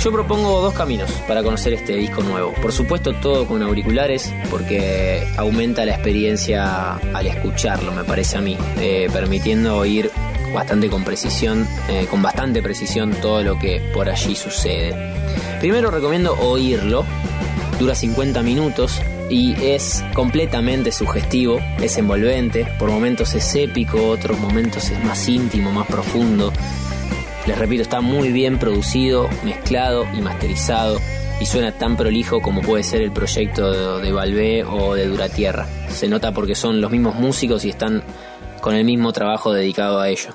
Yo 0.03 0.13
propongo 0.13 0.61
dos 0.61 0.75
caminos 0.75 1.11
para 1.27 1.43
conocer 1.43 1.73
este 1.73 1.97
disco 1.97 2.23
nuevo. 2.23 2.53
Por 2.61 2.73
supuesto 2.73 3.15
todo 3.15 3.47
con 3.47 3.63
auriculares 3.63 4.35
porque 4.51 5.27
aumenta 5.37 5.85
la 5.87 5.93
experiencia 5.93 6.97
al 6.97 7.27
escucharlo, 7.27 7.93
me 7.93 8.05
parece 8.05 8.37
a 8.37 8.41
mí, 8.41 8.57
eh, 8.79 9.09
permitiendo 9.13 9.77
oír 9.79 10.11
bastante 10.53 10.89
con 10.89 11.05
precisión, 11.05 11.67
eh, 11.89 12.07
con 12.11 12.23
bastante 12.23 12.63
precisión 12.63 13.13
todo 13.21 13.43
lo 13.43 13.59
que 13.59 13.81
por 13.93 14.09
allí 14.09 14.35
sucede. 14.37 14.95
Primero 15.61 15.91
recomiendo 15.91 16.35
oírlo, 16.39 17.05
dura 17.79 17.95
50 17.95 18.43
minutos 18.43 19.01
y 19.31 19.55
es 19.63 20.05
completamente 20.13 20.93
sugestivo, 20.93 21.61
es 21.81 21.97
envolvente, 21.97 22.67
por 22.79 22.91
momentos 22.91 23.35
es 23.35 23.55
épico, 23.55 24.09
otros 24.09 24.39
momentos 24.39 24.91
es 24.91 25.03
más 25.05 25.29
íntimo, 25.29 25.73
más 25.73 25.87
profundo. 25.87 26.53
Les 27.47 27.59
repito, 27.59 27.83
está 27.83 28.01
muy 28.01 28.33
bien 28.33 28.59
producido, 28.59 29.29
mezclado 29.45 30.07
y 30.17 30.21
masterizado 30.23 30.99
y 31.41 31.47
suena 31.47 31.73
tan 31.73 31.97
prolijo 31.97 32.41
como 32.41 32.63
puede 32.63 32.83
ser 32.83 33.03
el 33.03 33.13
proyecto 33.13 33.71
de, 33.99 34.07
de 34.07 34.13
Valvé 34.13 34.65
o 34.65 34.95
de 34.95 35.07
Duratierra. 35.07 35.67
Se 35.91 36.09
nota 36.09 36.33
porque 36.33 36.55
son 36.55 36.81
los 36.81 36.91
mismos 36.91 37.17
músicos 37.17 37.65
y 37.65 37.71
están 37.71 38.03
con 38.63 38.75
el 38.75 38.85
mismo 38.85 39.13
trabajo 39.13 39.53
dedicado 39.53 40.01
a 40.01 40.09
ello. 40.09 40.31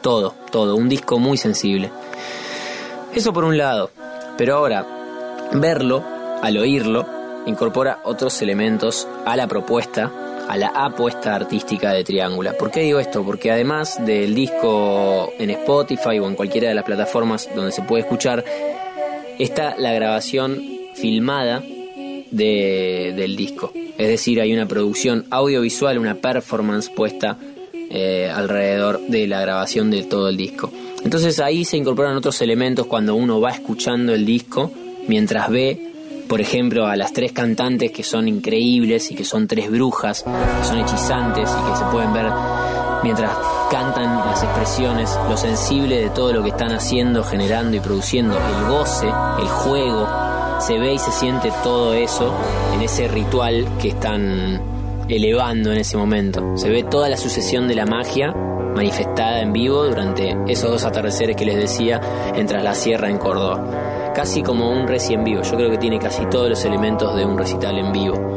Todo, 0.00 0.34
todo, 0.50 0.76
un 0.76 0.88
disco 0.88 1.18
muy 1.18 1.36
sensible. 1.36 1.90
Eso 3.14 3.34
por 3.34 3.44
un 3.44 3.58
lado, 3.58 3.90
pero 4.38 4.56
ahora, 4.56 4.86
verlo, 5.52 6.02
al 6.42 6.56
oírlo, 6.56 7.06
incorpora 7.44 8.00
otros 8.04 8.40
elementos 8.40 9.06
a 9.26 9.36
la 9.36 9.46
propuesta 9.46 10.10
a 10.48 10.56
la 10.56 10.68
apuesta 10.68 11.34
artística 11.34 11.92
de 11.92 12.04
Triángula. 12.04 12.52
¿Por 12.52 12.70
qué 12.70 12.80
digo 12.80 13.00
esto? 13.00 13.24
Porque 13.24 13.50
además 13.50 14.04
del 14.04 14.34
disco 14.34 15.32
en 15.38 15.50
Spotify 15.50 16.18
o 16.18 16.28
en 16.28 16.34
cualquiera 16.34 16.68
de 16.68 16.74
las 16.74 16.84
plataformas 16.84 17.48
donde 17.54 17.72
se 17.72 17.82
puede 17.82 18.02
escuchar, 18.02 18.44
está 19.38 19.76
la 19.78 19.92
grabación 19.92 20.62
filmada 20.94 21.62
de, 22.30 23.14
del 23.16 23.36
disco. 23.36 23.72
Es 23.98 24.08
decir, 24.08 24.40
hay 24.40 24.52
una 24.52 24.66
producción 24.66 25.26
audiovisual, 25.30 25.98
una 25.98 26.14
performance 26.14 26.90
puesta 26.90 27.38
eh, 27.90 28.30
alrededor 28.32 29.00
de 29.00 29.26
la 29.26 29.40
grabación 29.40 29.90
de 29.90 30.02
todo 30.04 30.28
el 30.28 30.36
disco. 30.36 30.70
Entonces 31.04 31.38
ahí 31.40 31.64
se 31.64 31.76
incorporan 31.76 32.16
otros 32.16 32.40
elementos 32.42 32.86
cuando 32.86 33.14
uno 33.14 33.40
va 33.40 33.50
escuchando 33.52 34.12
el 34.12 34.26
disco 34.26 34.72
mientras 35.06 35.50
ve 35.50 35.92
por 36.28 36.40
ejemplo, 36.40 36.86
a 36.86 36.96
las 36.96 37.12
tres 37.12 37.32
cantantes 37.32 37.92
que 37.92 38.02
son 38.02 38.28
increíbles 38.28 39.10
y 39.10 39.14
que 39.14 39.24
son 39.24 39.46
tres 39.46 39.70
brujas, 39.70 40.22
que 40.22 40.64
son 40.66 40.78
hechizantes 40.78 41.50
y 41.50 41.70
que 41.70 41.76
se 41.76 41.84
pueden 41.92 42.12
ver 42.12 42.26
mientras 43.02 43.30
cantan 43.70 44.16
las 44.26 44.42
expresiones, 44.42 45.16
lo 45.28 45.36
sensible 45.36 46.00
de 46.00 46.10
todo 46.10 46.32
lo 46.32 46.42
que 46.42 46.50
están 46.50 46.72
haciendo, 46.72 47.22
generando 47.22 47.76
y 47.76 47.80
produciendo, 47.80 48.36
el 48.36 48.68
goce, 48.68 49.06
el 49.06 49.46
juego, 49.46 50.08
se 50.60 50.78
ve 50.78 50.94
y 50.94 50.98
se 50.98 51.12
siente 51.12 51.52
todo 51.62 51.94
eso 51.94 52.34
en 52.74 52.82
ese 52.82 53.08
ritual 53.08 53.66
que 53.80 53.88
están 53.88 54.60
elevando 55.08 55.72
en 55.72 55.78
ese 55.78 55.96
momento. 55.96 56.56
Se 56.56 56.68
ve 56.68 56.82
toda 56.82 57.08
la 57.08 57.16
sucesión 57.16 57.68
de 57.68 57.76
la 57.76 57.86
magia 57.86 58.32
manifestada 58.32 59.40
en 59.40 59.52
vivo 59.52 59.84
durante 59.84 60.36
esos 60.48 60.70
dos 60.70 60.84
atardeceres 60.84 61.36
que 61.36 61.46
les 61.46 61.56
decía 61.56 62.00
en 62.34 62.46
Tras 62.46 62.62
la 62.62 62.74
Sierra 62.74 63.08
en 63.08 63.18
Córdoba 63.18 63.85
casi 64.16 64.42
como 64.42 64.70
un 64.70 64.88
recién 64.88 65.24
vivo. 65.24 65.42
Yo 65.42 65.56
creo 65.58 65.70
que 65.70 65.76
tiene 65.76 65.98
casi 65.98 66.24
todos 66.24 66.48
los 66.48 66.64
elementos 66.64 67.14
de 67.14 67.26
un 67.26 67.36
recital 67.36 67.76
en 67.76 67.92
vivo. 67.92 68.35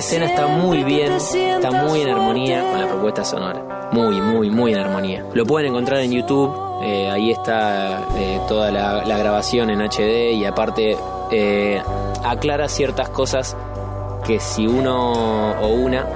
Escena 0.00 0.26
está 0.26 0.46
muy 0.46 0.82
bien, 0.82 1.12
está 1.12 1.70
muy 1.70 2.00
en 2.00 2.10
armonía 2.10 2.62
con 2.70 2.80
la 2.80 2.88
propuesta 2.88 3.24
sonora. 3.24 3.88
Muy, 3.92 4.20
muy, 4.20 4.50
muy 4.50 4.72
en 4.72 4.80
armonía. 4.80 5.24
Lo 5.34 5.46
pueden 5.46 5.70
encontrar 5.70 6.00
en 6.00 6.12
YouTube, 6.12 6.52
eh, 6.82 7.08
ahí 7.10 7.30
está 7.30 8.08
eh, 8.16 8.40
toda 8.48 8.70
la, 8.70 9.04
la, 9.04 9.18
grabación 9.18 9.70
en 9.70 9.80
HD 9.80 10.32
y 10.32 10.44
aparte 10.44 10.96
eh, 11.30 11.82
aclara 12.24 12.68
ciertas 12.68 13.10
cosas 13.10 13.56
que 14.26 14.40
si 14.40 14.66
uno 14.66 15.52
o 15.60 15.68
una 15.68 16.06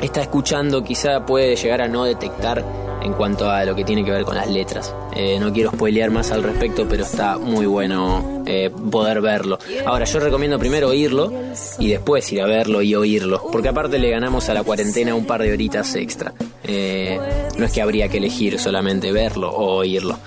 está 0.00 0.20
escuchando 0.22 0.84
quizá 0.84 1.26
puede 1.26 1.56
llegar 1.56 1.80
a 1.80 1.88
no 1.88 2.04
detectar 2.04 2.64
en 3.02 3.12
cuanto 3.12 3.50
a 3.50 3.64
lo 3.64 3.74
que 3.74 3.84
tiene 3.84 4.04
que 4.04 4.10
ver 4.10 4.24
con 4.24 4.34
las 4.34 4.48
letras. 4.48 4.94
Eh, 5.14 5.38
no 5.38 5.52
quiero 5.52 5.70
spoilear 5.70 6.10
más 6.10 6.30
al 6.32 6.42
respecto, 6.42 6.86
pero 6.88 7.04
está 7.04 7.38
muy 7.38 7.66
bueno 7.66 8.33
eh, 8.46 8.70
poder 8.90 9.20
verlo. 9.20 9.58
Ahora, 9.86 10.04
yo 10.04 10.20
recomiendo 10.20 10.58
primero 10.58 10.88
oírlo 10.88 11.32
y 11.78 11.90
después 11.90 12.30
ir 12.32 12.42
a 12.42 12.46
verlo 12.46 12.82
y 12.82 12.94
oírlo, 12.94 13.42
porque 13.50 13.68
aparte 13.68 13.98
le 13.98 14.10
ganamos 14.10 14.48
a 14.48 14.54
la 14.54 14.62
cuarentena 14.62 15.14
un 15.14 15.26
par 15.26 15.42
de 15.42 15.52
horitas 15.52 15.94
extra. 15.94 16.32
Eh, 16.62 17.18
no 17.58 17.64
es 17.64 17.72
que 17.72 17.82
habría 17.82 18.08
que 18.08 18.18
elegir 18.18 18.58
solamente 18.58 19.12
verlo 19.12 19.50
o 19.50 19.76
oírlo. 19.76 20.18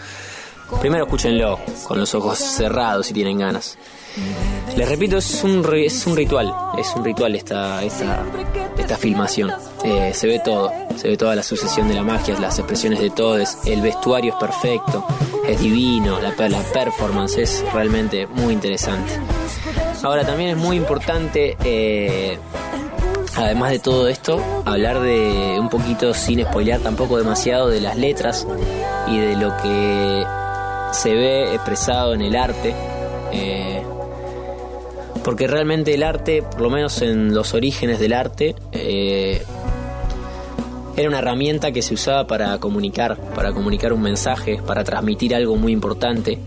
Primero 0.82 1.06
escúchenlo 1.06 1.60
con 1.88 2.00
los 2.00 2.14
ojos 2.14 2.38
cerrados 2.38 3.08
si 3.08 3.14
tienen 3.14 3.40
ganas. 3.40 3.78
Les 4.76 4.88
repito, 4.88 5.18
es 5.18 5.44
un, 5.44 5.66
es 5.74 6.06
un 6.06 6.16
ritual, 6.16 6.54
es 6.78 6.94
un 6.96 7.04
ritual 7.04 7.36
esta, 7.36 7.84
esta, 7.84 8.24
esta 8.78 8.96
filmación. 8.96 9.52
Eh, 9.84 10.12
se 10.14 10.28
ve 10.28 10.40
todo, 10.40 10.72
se 10.96 11.08
ve 11.08 11.18
toda 11.18 11.36
la 11.36 11.42
sucesión 11.42 11.88
de 11.88 11.96
la 11.96 12.04
magia, 12.04 12.40
las 12.40 12.60
expresiones 12.60 13.00
de 13.00 13.10
todos, 13.10 13.58
el 13.66 13.82
vestuario 13.82 14.34
es 14.34 14.40
perfecto, 14.40 15.04
es 15.48 15.60
divino, 15.60 16.20
la, 16.20 16.30
la 16.48 16.60
performance 16.62 17.38
es 17.38 17.66
realmente 17.74 18.28
muy 18.28 18.54
interesante. 18.54 19.12
Ahora 20.04 20.24
también 20.26 20.52
es 20.52 20.58
muy 20.58 20.78
importante, 20.78 21.58
eh, 21.64 22.38
además 23.36 23.72
de 23.72 23.80
todo 23.80 24.08
esto, 24.08 24.40
hablar 24.66 25.00
de 25.00 25.58
un 25.60 25.70
poquito, 25.70 26.14
sin 26.14 26.44
spoilear 26.46 26.82
tampoco 26.82 27.18
demasiado, 27.18 27.70
de 27.70 27.82
las 27.82 27.98
letras 27.98 28.46
y 29.08 29.18
de 29.18 29.36
lo 29.38 29.58
que 29.58 30.24
se 30.92 31.14
ve 31.16 31.56
expresado 31.56 32.14
en 32.14 32.22
el 32.22 32.36
arte. 32.36 32.76
eh, 33.32 33.82
porque 35.24 35.48
realmente 35.48 35.94
el 35.94 36.04
arte, 36.04 36.42
por 36.42 36.62
lo 36.62 36.70
menos 36.70 37.02
en 37.02 37.34
los 37.34 37.54
orígenes 37.54 38.00
del 38.00 38.14
arte, 38.14 38.56
eh, 38.72 39.42
era 40.96 41.10
una 41.10 41.20
herramienta 41.20 41.72
que 41.72 41.82
se 41.82 41.94
usaba 41.94 42.26
para 42.26 42.58
comunicar, 42.58 43.18
para 43.36 43.54
comunicar 43.54 43.94
un 43.94 44.02
mensaje, 44.02 44.60
para 44.66 44.84
transmitir 44.84 45.36
algo 45.36 45.56
muy 45.56 45.72
importante, 45.72 46.40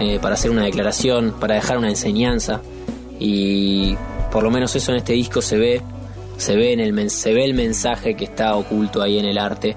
eh, 0.00 0.18
para 0.20 0.34
hacer 0.34 0.50
una 0.50 0.64
declaración, 0.64 1.34
para 1.38 1.54
dejar 1.54 1.78
una 1.78 1.90
enseñanza. 1.90 2.60
Y 3.20 3.96
por 4.32 4.42
lo 4.42 4.50
menos 4.50 4.74
eso 4.74 4.90
en 4.90 4.98
este 4.98 5.12
disco 5.12 5.40
se 5.40 5.56
ve, 5.58 5.80
se 6.36 6.56
ve, 6.56 6.72
en 6.72 6.80
el, 6.80 7.10
se 7.10 7.32
ve 7.32 7.44
el 7.44 7.54
mensaje 7.54 8.16
que 8.16 8.24
está 8.24 8.56
oculto 8.56 9.00
ahí 9.00 9.18
en 9.18 9.26
el 9.26 9.38
arte 9.38 9.76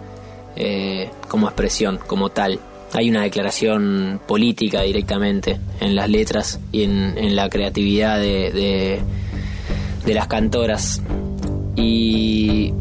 eh, 0.55 1.11
como 1.27 1.45
expresión, 1.45 1.99
como 2.07 2.29
tal. 2.29 2.59
Hay 2.93 3.09
una 3.09 3.23
declaración 3.23 4.19
política 4.25 4.81
directamente 4.81 5.59
en 5.79 5.95
las 5.95 6.09
letras 6.09 6.59
y 6.71 6.83
en, 6.83 7.17
en 7.17 7.35
la 7.35 7.49
creatividad 7.49 8.19
de, 8.19 9.01
de, 10.05 10.13
las 10.13 10.27
cantoras. 10.27 11.01
Y 11.75 12.73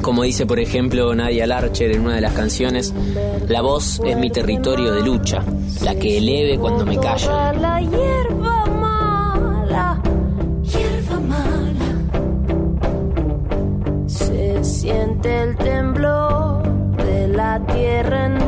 como 0.00 0.22
dice 0.22 0.46
por 0.46 0.58
ejemplo 0.58 1.14
Nadia 1.14 1.46
Larcher 1.46 1.92
en 1.92 2.00
una 2.00 2.14
de 2.14 2.22
las 2.22 2.32
canciones, 2.32 2.94
la 3.46 3.60
voz 3.60 4.00
es 4.04 4.16
mi 4.16 4.30
territorio 4.30 4.92
de 4.94 5.02
lucha, 5.02 5.44
la 5.82 5.94
que 5.94 6.18
eleve 6.18 6.58
cuando 6.58 6.86
me 6.86 6.98
calla. 6.98 7.52
Se 14.06 14.64
siente 14.64 15.42
el 15.42 15.56
temblor 15.56 16.62
de 16.96 17.28
la 17.28 17.64
tierra 17.66 18.26
enmujerada, 18.26 18.39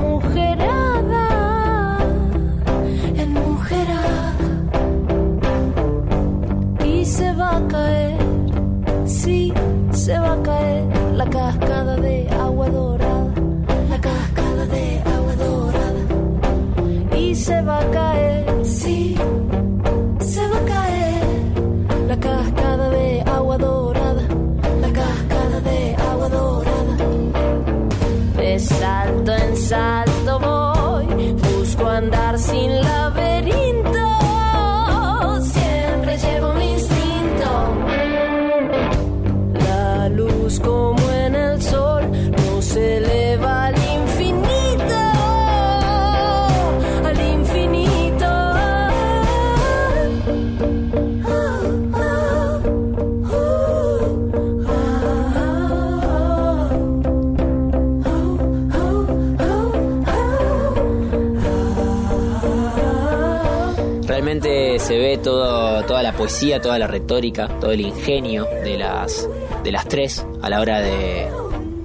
se 64.82 64.98
ve 64.98 65.18
todo, 65.18 65.82
toda 65.84 66.02
la 66.02 66.12
poesía, 66.12 66.60
toda 66.60 66.78
la 66.78 66.86
retórica, 66.86 67.48
todo 67.60 67.70
el 67.72 67.80
ingenio 67.80 68.46
de 68.64 68.76
las, 68.78 69.28
de 69.62 69.72
las 69.72 69.86
tres 69.88 70.24
a 70.42 70.50
la 70.50 70.60
hora 70.60 70.80
de, 70.80 71.28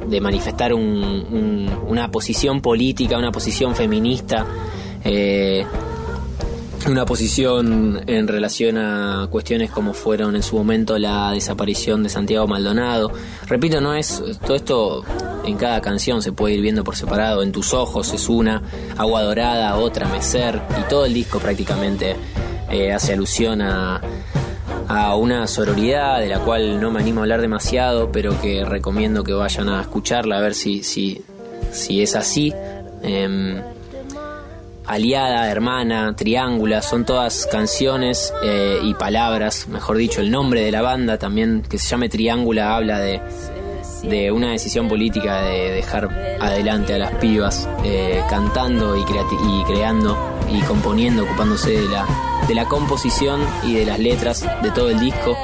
de 0.08 0.22
manifestar 0.22 0.74
un- 0.74 0.84
un- 1.32 1.80
una 1.88 2.10
posición 2.12 2.62
política, 2.62 3.18
una 3.18 3.32
posición 3.32 3.76
feminista, 3.76 4.46
eh, 5.04 5.66
una 6.88 7.06
posición 7.06 8.02
en 8.08 8.28
relación 8.28 8.78
a 8.78 9.28
cuestiones 9.30 9.70
como 9.72 9.94
fueron 9.94 10.36
en 10.36 10.44
su 10.44 10.56
momento 10.56 10.98
la 10.98 11.32
desaparición 11.32 12.02
de 12.04 12.10
Santiago 12.10 12.48
Maldonado. 12.48 13.12
Repito, 13.48 13.82
no 13.82 13.94
es 13.94 14.24
todo 14.46 14.56
esto 14.56 15.04
en 15.46 15.58
cada 15.58 15.82
canción 15.82 16.22
se 16.22 16.32
puede 16.32 16.56
ir 16.56 16.62
viendo 16.62 16.84
por 16.84 16.96
separado. 16.96 17.42
En 17.44 17.52
tus 17.52 17.74
ojos 17.74 18.14
es 18.14 18.30
una, 18.30 18.62
Agua 18.98 19.22
Dorada, 19.24 19.76
otra, 19.78 20.08
Mecer 20.08 20.62
y 20.80 20.90
todo 20.90 21.06
el 21.06 21.14
disco 21.14 21.40
prácticamente 21.40 22.16
eh, 22.70 22.92
hace 22.92 23.14
alusión 23.14 23.62
a 23.62 24.02
a 24.88 25.16
una 25.16 25.48
sororidad 25.48 26.20
de 26.20 26.30
la 26.30 26.40
cual 26.40 26.80
no 26.80 26.92
me 26.92 27.00
animo 27.00 27.20
a 27.20 27.24
hablar 27.24 27.42
demasiado, 27.42 28.12
pero 28.12 28.40
que 28.42 28.64
recomiendo 28.64 29.24
que 29.24 29.34
vayan 29.34 29.70
a 29.70 29.82
escucharla 29.82 30.38
a 30.38 30.42
ver 30.42 30.54
si 30.54 30.84
si, 30.84 31.22
si 31.72 32.02
es 32.02 32.16
así. 32.16 32.54
Em, 33.04 33.62
aliada, 34.86 35.52
hermana, 35.52 36.16
triángula, 36.16 36.82
son 36.82 37.06
todas 37.06 37.48
canciones 37.52 38.34
eh, 38.42 38.80
y 38.82 38.94
palabras, 38.94 39.68
mejor 39.68 39.98
dicho, 39.98 40.22
el 40.22 40.32
nombre 40.32 40.62
de 40.62 40.72
la 40.72 40.82
banda 40.82 41.18
también, 41.18 41.64
que 41.70 41.78
se 41.78 41.90
llame 41.90 42.08
Triángula, 42.08 42.74
habla 42.74 43.00
de, 43.00 43.22
de 44.04 44.32
una 44.32 44.52
decisión 44.52 44.88
política 44.88 45.42
de 45.42 45.72
dejar 45.72 46.38
adelante 46.40 46.94
a 46.94 47.00
las 47.00 47.12
pibas 47.16 47.68
eh, 47.84 48.24
cantando 48.30 48.96
y, 48.96 49.02
y 49.02 49.64
creando 49.66 50.18
y 50.50 50.62
componiendo, 50.62 51.24
ocupándose 51.24 51.72
de 51.72 51.90
la, 51.90 52.06
de 52.48 52.56
la 52.56 52.66
composición 52.66 53.42
y 53.64 53.74
de 53.76 53.86
las 53.86 54.00
letras 54.00 54.46
de 54.62 54.72
todo 54.72 54.90
el 54.90 55.00
disco. 55.00 55.38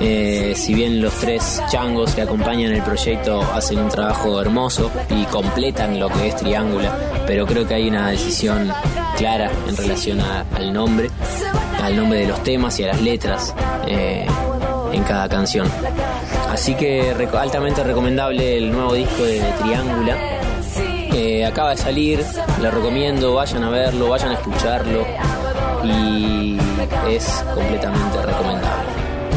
Eh, 0.00 0.52
si 0.56 0.74
bien 0.74 1.02
los 1.02 1.12
tres 1.14 1.60
changos 1.68 2.14
que 2.14 2.22
acompañan 2.22 2.70
el 2.72 2.82
proyecto 2.82 3.40
hacen 3.52 3.80
un 3.80 3.88
trabajo 3.88 4.40
hermoso 4.40 4.92
y 5.10 5.24
completan 5.24 5.98
lo 5.98 6.08
que 6.08 6.28
es 6.28 6.36
Triángula, 6.36 6.96
pero 7.26 7.44
creo 7.46 7.66
que 7.66 7.74
hay 7.74 7.88
una 7.88 8.10
decisión 8.10 8.72
clara 9.16 9.50
en 9.66 9.76
relación 9.76 10.20
al 10.20 10.72
nombre, 10.72 11.10
al 11.82 11.96
nombre 11.96 12.20
de 12.20 12.28
los 12.28 12.40
temas 12.44 12.78
y 12.78 12.84
a 12.84 12.88
las 12.88 13.02
letras 13.02 13.52
eh, 13.88 14.24
en 14.92 15.02
cada 15.02 15.28
canción. 15.28 15.68
Así 16.48 16.76
que 16.76 17.12
reco- 17.16 17.36
altamente 17.36 17.82
recomendable 17.82 18.56
el 18.56 18.70
nuevo 18.70 18.94
disco 18.94 19.24
de 19.24 19.40
Triángula. 19.60 20.16
Eh, 21.12 21.44
acaba 21.44 21.70
de 21.70 21.76
salir, 21.76 22.24
lo 22.62 22.70
recomiendo, 22.70 23.34
vayan 23.34 23.64
a 23.64 23.70
verlo, 23.70 24.10
vayan 24.10 24.30
a 24.30 24.34
escucharlo 24.34 25.04
y 25.84 26.58
es 27.08 27.44
completamente 27.54 28.22
recomendable. 28.22 28.88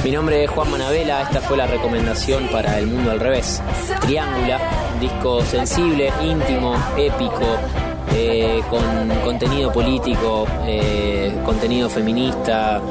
Mi 0.04 0.12
nombre 0.12 0.44
es 0.44 0.50
Juan 0.50 0.72
Manabela, 0.72 1.22
esta 1.22 1.42
fue 1.42 1.58
la 1.58 1.68
recomendación 1.68 2.48
para 2.48 2.80
El 2.80 2.88
Mundo 2.88 3.12
al 3.12 3.20
Revés. 3.20 3.62
Triángula, 4.02 4.60
disco 5.00 5.42
sensible, 5.42 6.12
íntimo, 6.24 6.76
épico, 6.98 7.58
eh, 8.14 8.62
con 8.70 8.82
contenido 9.24 9.72
político, 9.72 10.48
eh, 10.66 11.32
contenido 11.46 11.88
feminista, 11.90 12.82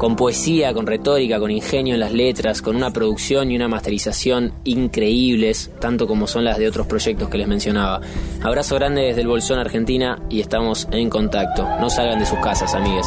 con 0.00 0.16
poesía, 0.16 0.72
con 0.72 0.86
retórica, 0.86 1.38
con 1.38 1.50
ingenio 1.50 1.92
en 1.92 2.00
las 2.00 2.14
letras, 2.14 2.62
con 2.62 2.74
una 2.74 2.90
producción 2.90 3.50
y 3.50 3.56
una 3.56 3.68
masterización 3.68 4.54
increíbles, 4.64 5.70
tanto 5.78 6.06
como 6.06 6.26
son 6.26 6.42
las 6.42 6.56
de 6.56 6.66
otros 6.66 6.86
proyectos 6.86 7.28
que 7.28 7.36
les 7.36 7.46
mencionaba. 7.46 8.00
Abrazo 8.42 8.76
grande 8.76 9.02
desde 9.02 9.20
el 9.20 9.26
Bolsón, 9.26 9.58
Argentina, 9.58 10.18
y 10.30 10.40
estamos 10.40 10.88
en 10.90 11.10
contacto. 11.10 11.68
No 11.80 11.90
salgan 11.90 12.18
de 12.18 12.24
sus 12.24 12.38
casas, 12.38 12.74
amigues. 12.74 13.06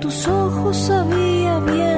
Tus 0.00 0.26
ojos 0.26 0.90
había 0.90 1.58
viento, 1.60 1.89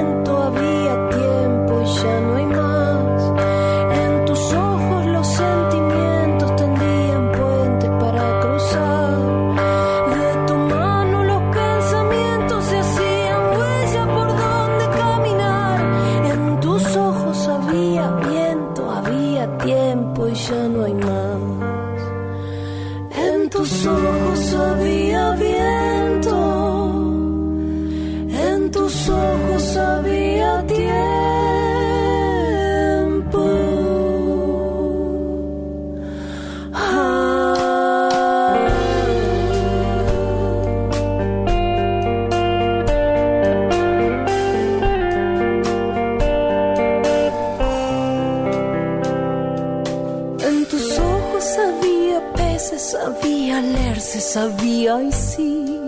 tus 50.73 50.97
ojos 50.97 51.45
había 51.59 52.33
peces, 52.33 52.95
había 52.95 53.61
leerse, 53.61 54.19
sabía 54.19 55.03
y 55.03 55.11
sí. 55.11 55.79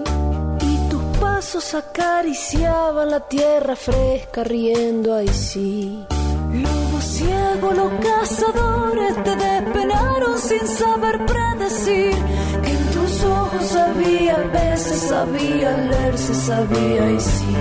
Y 0.61 0.89
tus 0.89 1.03
pasos 1.19 1.73
acariciaban 1.73 3.09
la 3.09 3.19
tierra 3.21 3.75
fresca, 3.75 4.43
riendo 4.43 5.15
ahí 5.15 5.27
sí. 5.29 6.05
Lobo 6.53 7.01
ciego, 7.01 7.71
los 7.71 7.91
cazadores 8.07 9.23
te 9.23 9.35
despenaron 9.35 10.37
sin 10.37 10.67
saber 10.67 11.25
predecir. 11.25 12.15
Que 12.63 12.71
en 12.71 12.85
tus 12.95 13.23
ojos 13.23 13.75
había 13.75 14.37
peces, 14.51 15.11
había 15.11 15.71
leerse, 15.77 16.35
sabía 16.35 17.11
y 17.11 17.19
sí. 17.19 17.55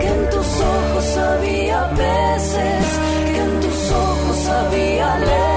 Que 0.00 0.08
en 0.08 0.30
tus 0.30 0.50
ojos 0.76 1.16
había 1.18 1.90
peces, 1.90 2.86
que 3.26 3.38
en 3.46 3.60
tus 3.60 3.90
ojos 3.90 4.48
había 4.48 5.18
leces, 5.18 5.53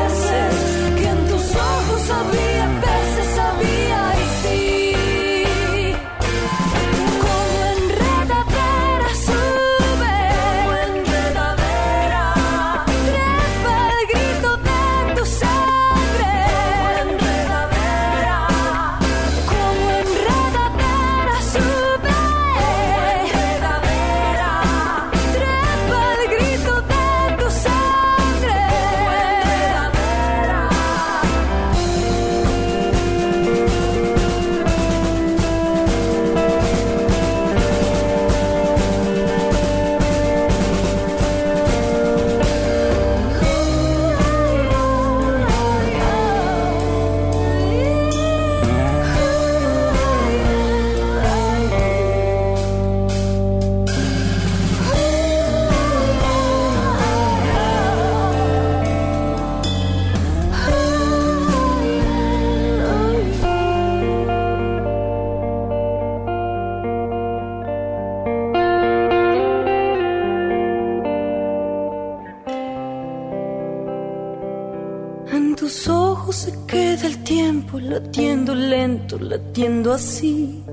así. 79.92 80.64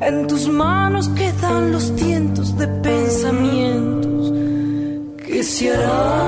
En 0.00 0.26
tus 0.26 0.48
manos 0.48 1.10
quedan 1.10 1.72
los 1.72 1.94
tientos 1.94 2.56
de 2.56 2.66
pensamientos 2.66 4.32
que 5.26 5.42
se 5.42 5.70
harán 5.70 6.27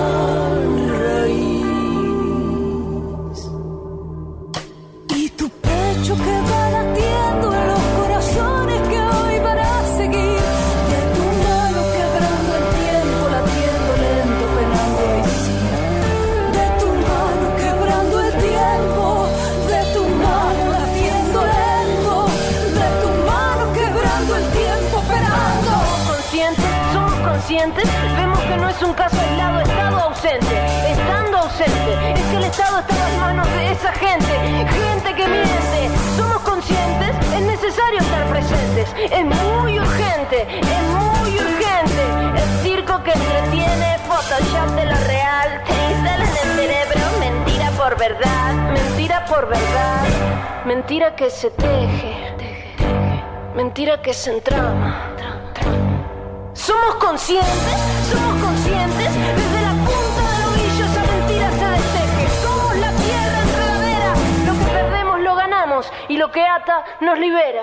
es 39.04 39.24
muy 39.24 39.78
urgente, 39.78 40.46
es 40.60 40.82
muy 40.82 41.30
urgente, 41.30 42.02
el 42.36 42.62
circo 42.62 43.02
que 43.02 43.12
entretiene, 43.12 43.98
Photoshop 44.06 44.74
de 44.76 44.84
lo 44.84 44.96
real, 45.06 45.62
te 45.66 45.92
instala 45.92 46.24
en 46.24 46.30
el 46.30 46.56
cerebro, 46.56 47.00
mentira 47.18 47.70
por 47.70 47.98
verdad, 47.98 48.52
mentira 48.72 49.24
por 49.24 49.48
verdad, 49.48 50.04
mentira 50.66 51.16
que 51.16 51.30
se 51.30 51.50
teje, 51.50 52.34
mentira 53.54 54.02
que 54.02 54.12
se 54.12 54.32
entrama. 54.32 55.06
¿Somos 56.52 56.96
conscientes? 56.96 57.48
¿Somos 58.12 58.42
conscientes? 58.44 59.14
Desde 59.14 59.60
la 59.62 59.72
punta 59.72 60.22
del 60.30 60.44
ovillo 60.50 60.84
esa 60.84 61.02
mentira 61.12 61.50
se 61.52 61.64
desteje. 61.64 62.28
Somos 62.42 62.76
la 62.76 62.90
tierra 62.92 63.40
enredadera. 63.42 64.14
Lo 64.46 64.52
que 64.58 64.72
perdemos 64.72 65.20
lo 65.20 65.34
ganamos 65.36 65.92
y 66.08 66.16
lo 66.18 66.30
que 66.30 66.44
ata 66.44 66.84
nos 67.00 67.18
libera. 67.18 67.62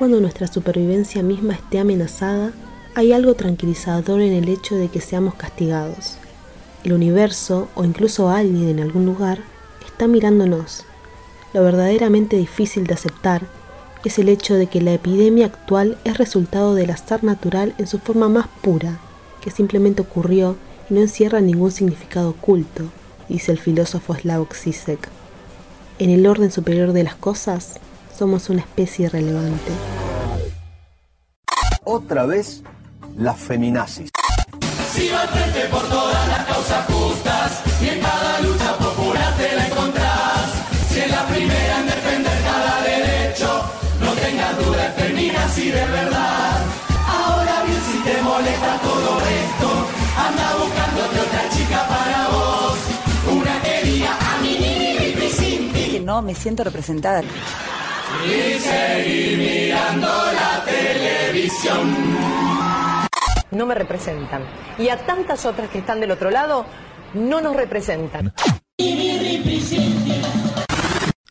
Cuando 0.00 0.18
nuestra 0.18 0.46
supervivencia 0.46 1.22
misma 1.22 1.52
esté 1.52 1.78
amenazada, 1.78 2.52
hay 2.94 3.12
algo 3.12 3.34
tranquilizador 3.34 4.22
en 4.22 4.32
el 4.32 4.48
hecho 4.48 4.74
de 4.74 4.88
que 4.88 5.02
seamos 5.02 5.34
castigados. 5.34 6.16
El 6.84 6.94
universo, 6.94 7.68
o 7.74 7.84
incluso 7.84 8.30
alguien 8.30 8.70
en 8.70 8.80
algún 8.80 9.04
lugar, 9.04 9.40
está 9.84 10.08
mirándonos. 10.08 10.86
Lo 11.52 11.62
verdaderamente 11.62 12.36
difícil 12.36 12.86
de 12.86 12.94
aceptar 12.94 13.42
es 14.08 14.18
el 14.18 14.28
hecho 14.28 14.54
de 14.54 14.66
que 14.66 14.80
la 14.80 14.92
epidemia 14.92 15.46
actual 15.46 15.98
es 16.04 16.16
resultado 16.16 16.74
del 16.74 16.90
azar 16.90 17.22
natural 17.22 17.74
en 17.78 17.86
su 17.86 17.98
forma 17.98 18.28
más 18.28 18.48
pura, 18.62 18.98
que 19.40 19.50
simplemente 19.50 20.02
ocurrió 20.02 20.56
y 20.88 20.94
no 20.94 21.00
encierra 21.00 21.40
ningún 21.40 21.70
significado 21.70 22.30
oculto, 22.30 22.84
dice 23.28 23.52
el 23.52 23.58
filósofo 23.58 24.14
Slavoj 24.14 24.54
Zizek. 24.54 25.08
En 25.98 26.10
el 26.10 26.26
orden 26.26 26.50
superior 26.50 26.92
de 26.92 27.04
las 27.04 27.14
cosas, 27.14 27.78
somos 28.16 28.48
una 28.48 28.60
especie 28.60 29.06
irrelevante. 29.06 29.72
Otra 31.84 32.24
vez, 32.24 32.62
las 33.16 33.38
feminazis. 33.38 34.10
Si 34.92 35.10
por 35.70 35.88
todas 35.88 36.28
las 36.28 36.46
causas 36.46 36.86
justas 36.86 37.39
no 56.10 56.22
me 56.22 56.34
siento 56.34 56.64
representada. 56.64 57.22
Y 58.26 58.58
seguí 58.58 59.36
mirando 59.36 60.08
la 60.08 60.64
televisión. 60.64 61.94
No 63.52 63.64
me 63.64 63.76
representan. 63.76 64.42
Y 64.76 64.88
a 64.88 65.06
tantas 65.06 65.46
otras 65.46 65.70
que 65.70 65.78
están 65.78 66.00
del 66.00 66.10
otro 66.10 66.32
lado, 66.32 66.66
no 67.14 67.40
nos 67.40 67.54
representan. 67.54 68.34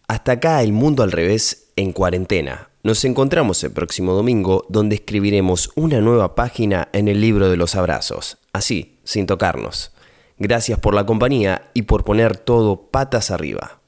Hasta 0.08 0.32
acá 0.32 0.64
el 0.64 0.72
mundo 0.72 1.04
al 1.04 1.12
revés 1.12 1.72
en 1.76 1.92
cuarentena. 1.92 2.70
Nos 2.82 3.04
encontramos 3.04 3.62
el 3.66 3.72
próximo 3.72 4.14
domingo 4.14 4.66
donde 4.70 4.96
escribiremos 4.96 5.72
una 5.76 6.00
nueva 6.00 6.36
página 6.36 6.88
en 6.94 7.10
el 7.10 7.20
libro 7.20 7.50
de 7.50 7.58
los 7.58 7.76
abrazos, 7.76 8.38
así, 8.54 9.02
sin 9.04 9.26
tocarnos. 9.26 9.92
Gracias 10.38 10.80
por 10.80 10.94
la 10.94 11.06
compañía 11.06 11.70
y 11.74 11.82
por 11.82 12.06
poner 12.06 12.38
todo 12.38 12.90
patas 12.92 13.30
arriba. 13.30 13.79